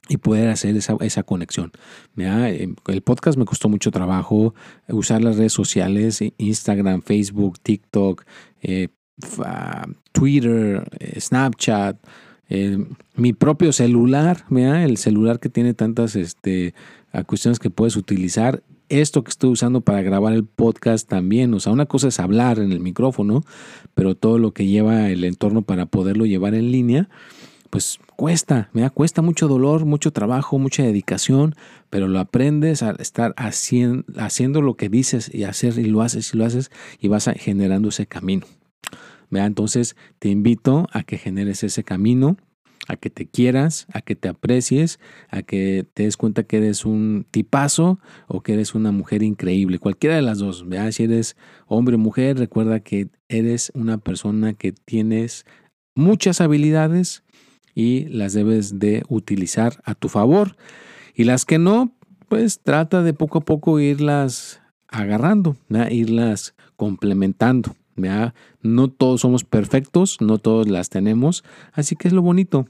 y 0.08 0.18
poder 0.18 0.50
hacer 0.50 0.76
esa, 0.76 0.96
esa 1.00 1.22
conexión. 1.22 1.72
Eh, 2.16 2.74
el 2.88 3.02
podcast 3.02 3.38
me 3.38 3.44
costó 3.44 3.68
mucho 3.68 3.90
trabajo, 3.90 4.54
usar 4.88 5.22
las 5.22 5.36
redes 5.36 5.52
sociales, 5.52 6.20
Instagram, 6.36 7.02
Facebook, 7.02 7.58
TikTok, 7.60 8.24
eh, 8.62 8.88
Twitter, 10.12 10.88
Snapchat, 11.18 11.96
mi 13.16 13.32
propio 13.32 13.72
celular, 13.72 14.44
el 14.50 14.96
celular 14.96 15.38
que 15.38 15.48
tiene 15.48 15.72
tantas 15.72 16.16
este, 16.16 16.74
cuestiones 17.26 17.58
que 17.60 17.70
puedes 17.70 17.96
utilizar 17.96 18.62
esto 19.00 19.24
que 19.24 19.30
estoy 19.30 19.50
usando 19.50 19.80
para 19.80 20.02
grabar 20.02 20.32
el 20.32 20.44
podcast 20.44 21.08
también. 21.08 21.54
O 21.54 21.60
sea, 21.60 21.72
una 21.72 21.86
cosa 21.86 22.08
es 22.08 22.20
hablar 22.20 22.58
en 22.58 22.72
el 22.72 22.80
micrófono, 22.80 23.42
pero 23.94 24.14
todo 24.14 24.38
lo 24.38 24.52
que 24.52 24.66
lleva 24.66 25.10
el 25.10 25.24
entorno 25.24 25.62
para 25.62 25.86
poderlo 25.86 26.26
llevar 26.26 26.54
en 26.54 26.70
línea, 26.70 27.08
pues 27.70 27.98
cuesta, 28.16 28.70
me 28.72 28.82
da 28.82 28.90
cuesta 28.90 29.20
mucho 29.20 29.48
dolor, 29.48 29.84
mucho 29.84 30.12
trabajo, 30.12 30.58
mucha 30.58 30.82
dedicación, 30.84 31.56
pero 31.90 32.06
lo 32.06 32.20
aprendes 32.20 32.82
a 32.82 32.92
estar 32.92 33.34
haciendo, 33.36 34.62
lo 34.62 34.76
que 34.76 34.88
dices 34.88 35.28
y 35.34 35.44
hacer 35.44 35.78
y 35.78 35.86
lo 35.86 36.02
haces 36.02 36.32
y 36.32 36.36
lo 36.36 36.44
haces 36.44 36.70
y 37.00 37.08
vas 37.08 37.28
generando 37.36 37.88
ese 37.88 38.06
camino. 38.06 38.46
Entonces 39.32 39.96
te 40.20 40.28
invito 40.28 40.86
a 40.92 41.02
que 41.02 41.18
generes 41.18 41.64
ese 41.64 41.82
camino 41.82 42.36
a 42.86 42.96
que 42.96 43.10
te 43.10 43.26
quieras, 43.26 43.86
a 43.92 44.02
que 44.02 44.14
te 44.14 44.28
aprecies, 44.28 45.00
a 45.30 45.42
que 45.42 45.86
te 45.94 46.04
des 46.04 46.16
cuenta 46.16 46.42
que 46.42 46.58
eres 46.58 46.84
un 46.84 47.26
tipazo 47.30 47.98
o 48.26 48.42
que 48.42 48.54
eres 48.54 48.74
una 48.74 48.92
mujer 48.92 49.22
increíble. 49.22 49.78
Cualquiera 49.78 50.16
de 50.16 50.22
las 50.22 50.38
dos, 50.38 50.68
¿verdad? 50.68 50.90
Si 50.92 51.04
eres 51.04 51.36
hombre 51.66 51.96
o 51.96 51.98
mujer, 51.98 52.38
recuerda 52.38 52.80
que 52.80 53.08
eres 53.28 53.72
una 53.74 53.98
persona 53.98 54.54
que 54.54 54.72
tienes 54.72 55.46
muchas 55.94 56.40
habilidades 56.40 57.22
y 57.74 58.04
las 58.06 58.34
debes 58.34 58.78
de 58.78 59.02
utilizar 59.08 59.80
a 59.84 59.94
tu 59.94 60.08
favor. 60.08 60.56
Y 61.14 61.24
las 61.24 61.44
que 61.44 61.58
no, 61.58 61.94
pues 62.28 62.60
trata 62.60 63.02
de 63.02 63.14
poco 63.14 63.38
a 63.38 63.44
poco 63.44 63.80
irlas 63.80 64.60
agarrando, 64.88 65.56
irlas 65.90 66.54
complementando. 66.76 67.74
No 68.62 68.88
todos 68.90 69.20
somos 69.20 69.44
perfectos, 69.44 70.20
no 70.20 70.38
todos 70.38 70.68
las 70.68 70.88
tenemos, 70.88 71.44
así 71.72 71.94
que 71.94 72.08
es 72.08 72.14
lo 72.14 72.22
bonito, 72.22 72.66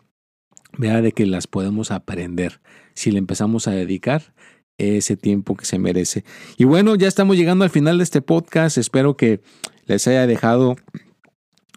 vea 0.78 1.02
de 1.02 1.12
que 1.12 1.26
las 1.26 1.46
podemos 1.46 1.90
aprender 1.90 2.60
si 2.94 3.10
le 3.10 3.18
empezamos 3.18 3.68
a 3.68 3.72
dedicar 3.72 4.34
ese 4.78 5.16
tiempo 5.16 5.56
que 5.56 5.64
se 5.64 5.78
merece. 5.78 6.24
Y 6.56 6.64
bueno, 6.64 6.94
ya 6.96 7.08
estamos 7.08 7.36
llegando 7.36 7.64
al 7.64 7.70
final 7.70 7.98
de 7.98 8.04
este 8.04 8.22
podcast, 8.22 8.78
espero 8.78 9.16
que 9.16 9.40
les 9.86 10.06
haya 10.08 10.26
dejado 10.26 10.76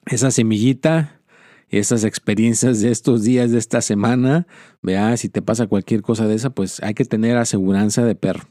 esa 0.05 0.31
semillita, 0.31 1.21
esas 1.69 2.03
experiencias 2.03 2.81
de 2.81 2.91
estos 2.91 3.23
días, 3.23 3.51
de 3.51 3.59
esta 3.59 3.81
semana. 3.81 4.47
Vea, 4.81 5.15
si 5.17 5.29
te 5.29 5.41
pasa 5.41 5.67
cualquier 5.67 6.01
cosa 6.01 6.27
de 6.27 6.35
esa, 6.35 6.49
pues 6.49 6.81
hay 6.81 6.93
que 6.93 7.05
tener 7.05 7.37
aseguranza 7.37 8.05
de 8.05 8.15
perro. 8.15 8.47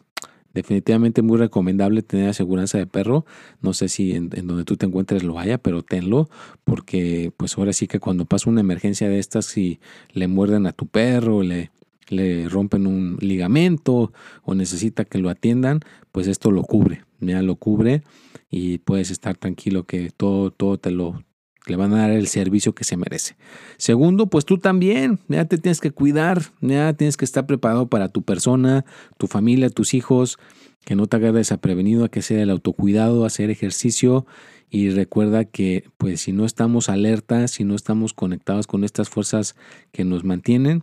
Definitivamente 0.56 1.20
muy 1.20 1.36
recomendable 1.36 2.00
tener 2.00 2.30
aseguranza 2.30 2.78
de 2.78 2.86
perro. 2.86 3.26
No 3.60 3.74
sé 3.74 3.90
si 3.90 4.12
en, 4.12 4.30
donde 4.30 4.64
tú 4.64 4.78
te 4.78 4.86
encuentres 4.86 5.22
lo 5.22 5.38
haya, 5.38 5.58
pero 5.58 5.82
tenlo, 5.82 6.30
porque 6.64 7.30
pues 7.36 7.58
ahora 7.58 7.74
sí 7.74 7.86
que 7.86 8.00
cuando 8.00 8.24
pasa 8.24 8.48
una 8.48 8.62
emergencia 8.62 9.06
de 9.06 9.18
estas, 9.18 9.44
si 9.44 9.80
le 10.14 10.28
muerden 10.28 10.66
a 10.66 10.72
tu 10.72 10.86
perro, 10.86 11.42
le, 11.42 11.72
le 12.08 12.48
rompen 12.48 12.86
un 12.86 13.18
ligamento 13.20 14.14
o 14.44 14.54
necesita 14.54 15.04
que 15.04 15.18
lo 15.18 15.28
atiendan, 15.28 15.80
pues 16.10 16.26
esto 16.26 16.50
lo 16.50 16.62
cubre, 16.62 17.04
ya 17.20 17.42
lo 17.42 17.56
cubre 17.56 18.02
y 18.50 18.78
puedes 18.78 19.10
estar 19.10 19.36
tranquilo 19.36 19.84
que 19.84 20.10
todo, 20.16 20.52
todo 20.52 20.78
te 20.78 20.90
lo, 20.90 21.22
le 21.66 21.76
van 21.76 21.92
a 21.94 21.98
dar 21.98 22.10
el 22.10 22.28
servicio 22.28 22.74
que 22.74 22.84
se 22.84 22.96
merece. 22.96 23.36
Segundo, 23.76 24.28
pues 24.28 24.44
tú 24.44 24.58
también, 24.58 25.18
ya 25.28 25.44
te 25.44 25.58
tienes 25.58 25.80
que 25.80 25.90
cuidar, 25.90 26.42
ya 26.60 26.92
tienes 26.94 27.16
que 27.16 27.24
estar 27.24 27.46
preparado 27.46 27.88
para 27.88 28.08
tu 28.08 28.22
persona, 28.22 28.84
tu 29.18 29.26
familia, 29.26 29.70
tus 29.70 29.94
hijos, 29.94 30.38
que 30.84 30.94
no 30.94 31.06
te 31.06 31.16
agarres 31.16 31.52
prevenido, 31.60 32.04
a 32.04 32.08
que 32.08 32.22
sea 32.22 32.42
el 32.42 32.50
autocuidado, 32.50 33.24
hacer 33.24 33.50
ejercicio 33.50 34.26
y 34.70 34.90
recuerda 34.90 35.44
que 35.44 35.84
pues 35.98 36.20
si 36.20 36.32
no 36.32 36.44
estamos 36.44 36.88
alertas, 36.88 37.50
si 37.50 37.64
no 37.64 37.74
estamos 37.74 38.14
conectados 38.14 38.66
con 38.66 38.84
estas 38.84 39.08
fuerzas 39.08 39.56
que 39.90 40.04
nos 40.04 40.24
mantienen, 40.24 40.82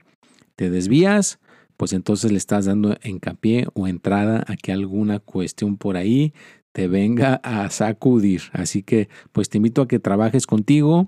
te 0.55 0.69
desvías, 0.69 1.39
pues 1.77 1.93
entonces 1.93 2.31
le 2.31 2.37
estás 2.37 2.65
dando 2.65 2.97
hincapié 3.03 3.67
o 3.73 3.87
entrada 3.87 4.43
a 4.47 4.55
que 4.55 4.71
alguna 4.71 5.19
cuestión 5.19 5.77
por 5.77 5.97
ahí 5.97 6.33
te 6.73 6.87
venga 6.87 7.35
a 7.43 7.69
sacudir. 7.69 8.41
Así 8.51 8.83
que 8.83 9.07
pues 9.31 9.49
te 9.49 9.57
invito 9.57 9.81
a 9.81 9.87
que 9.87 9.99
trabajes 9.99 10.45
contigo, 10.45 11.07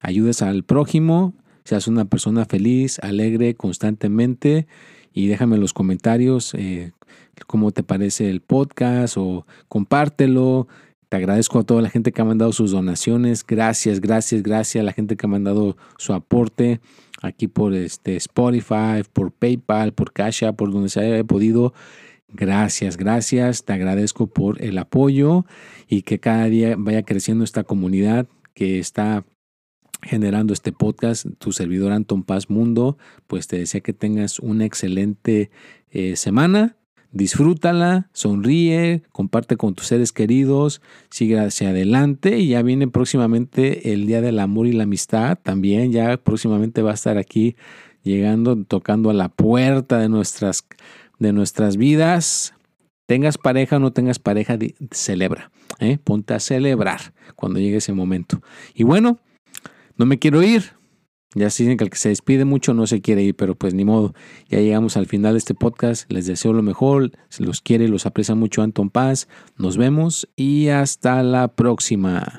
ayudes 0.00 0.42
al 0.42 0.64
prójimo, 0.64 1.34
seas 1.64 1.86
una 1.86 2.06
persona 2.06 2.44
feliz, 2.44 2.98
alegre 3.00 3.54
constantemente 3.54 4.66
y 5.12 5.28
déjame 5.28 5.54
en 5.54 5.60
los 5.60 5.72
comentarios 5.72 6.54
eh, 6.54 6.92
cómo 7.46 7.70
te 7.70 7.82
parece 7.82 8.28
el 8.30 8.40
podcast 8.40 9.16
o 9.16 9.46
compártelo. 9.68 10.66
Te 11.08 11.18
agradezco 11.18 11.60
a 11.60 11.64
toda 11.64 11.82
la 11.82 11.90
gente 11.90 12.10
que 12.10 12.22
ha 12.22 12.24
mandado 12.24 12.52
sus 12.52 12.72
donaciones. 12.72 13.46
Gracias, 13.46 14.00
gracias, 14.00 14.42
gracias 14.42 14.82
a 14.82 14.84
la 14.84 14.92
gente 14.92 15.16
que 15.16 15.26
ha 15.26 15.28
mandado 15.28 15.76
su 15.96 16.12
aporte 16.12 16.80
aquí 17.22 17.46
por 17.46 17.74
este 17.74 18.16
Spotify, 18.16 19.02
por 19.12 19.32
PayPal, 19.32 19.92
por 19.92 20.12
Cash 20.12 20.44
por 20.56 20.72
donde 20.72 20.88
se 20.88 21.00
haya 21.00 21.24
podido. 21.24 21.72
Gracias, 22.36 22.96
gracias. 22.96 23.64
Te 23.64 23.74
agradezco 23.74 24.26
por 24.26 24.60
el 24.60 24.76
apoyo 24.78 25.46
y 25.86 26.02
que 26.02 26.18
cada 26.18 26.46
día 26.46 26.74
vaya 26.76 27.04
creciendo 27.04 27.44
esta 27.44 27.62
comunidad 27.62 28.26
que 28.54 28.80
está 28.80 29.24
generando 30.02 30.52
este 30.52 30.72
podcast, 30.72 31.26
tu 31.38 31.52
servidor 31.52 31.92
Anton 31.92 32.24
Paz 32.24 32.50
Mundo, 32.50 32.98
pues 33.28 33.46
te 33.46 33.58
desea 33.58 33.80
que 33.80 33.92
tengas 33.92 34.40
una 34.40 34.64
excelente 34.64 35.50
eh, 35.90 36.16
semana. 36.16 36.76
Disfrútala, 37.12 38.10
sonríe, 38.12 39.04
comparte 39.12 39.56
con 39.56 39.74
tus 39.74 39.86
seres 39.86 40.10
queridos, 40.10 40.82
sigue 41.10 41.38
hacia 41.38 41.68
adelante 41.68 42.40
y 42.40 42.48
ya 42.48 42.62
viene 42.62 42.88
próximamente 42.88 43.92
el 43.92 44.08
Día 44.08 44.20
del 44.20 44.40
Amor 44.40 44.66
y 44.66 44.72
la 44.72 44.82
Amistad. 44.82 45.38
También 45.40 45.92
ya 45.92 46.16
próximamente 46.16 46.82
va 46.82 46.90
a 46.90 46.94
estar 46.94 47.16
aquí 47.16 47.54
llegando, 48.02 48.56
tocando 48.64 49.10
a 49.10 49.14
la 49.14 49.28
puerta 49.28 49.98
de 49.98 50.08
nuestras 50.08 50.66
de 51.18 51.32
nuestras 51.32 51.76
vidas, 51.76 52.54
tengas 53.06 53.38
pareja 53.38 53.76
o 53.76 53.78
no 53.80 53.92
tengas 53.92 54.18
pareja, 54.18 54.58
celebra, 54.90 55.50
¿eh? 55.78 55.98
ponte 56.02 56.34
a 56.34 56.40
celebrar 56.40 57.14
cuando 57.36 57.60
llegue 57.60 57.78
ese 57.78 57.92
momento. 57.92 58.40
Y 58.74 58.84
bueno, 58.84 59.18
no 59.96 60.06
me 60.06 60.18
quiero 60.18 60.42
ir. 60.42 60.72
Ya 61.36 61.46
dicen 61.46 61.76
que 61.76 61.82
el 61.82 61.90
que 61.90 61.96
se 61.96 62.10
despide 62.10 62.44
mucho 62.44 62.74
no 62.74 62.86
se 62.86 63.00
quiere 63.00 63.22
ir, 63.22 63.34
pero 63.34 63.56
pues 63.56 63.74
ni 63.74 63.84
modo. 63.84 64.14
Ya 64.48 64.60
llegamos 64.60 64.96
al 64.96 65.06
final 65.06 65.32
de 65.32 65.38
este 65.38 65.54
podcast. 65.54 66.10
Les 66.10 66.26
deseo 66.26 66.52
lo 66.52 66.62
mejor. 66.62 67.10
Se 67.28 67.42
los 67.42 67.60
quiere, 67.60 67.88
los 67.88 68.06
aprecia 68.06 68.36
mucho 68.36 68.62
Anton 68.62 68.88
Paz. 68.88 69.26
Nos 69.56 69.76
vemos 69.76 70.28
y 70.36 70.68
hasta 70.68 71.24
la 71.24 71.48
próxima. 71.48 72.38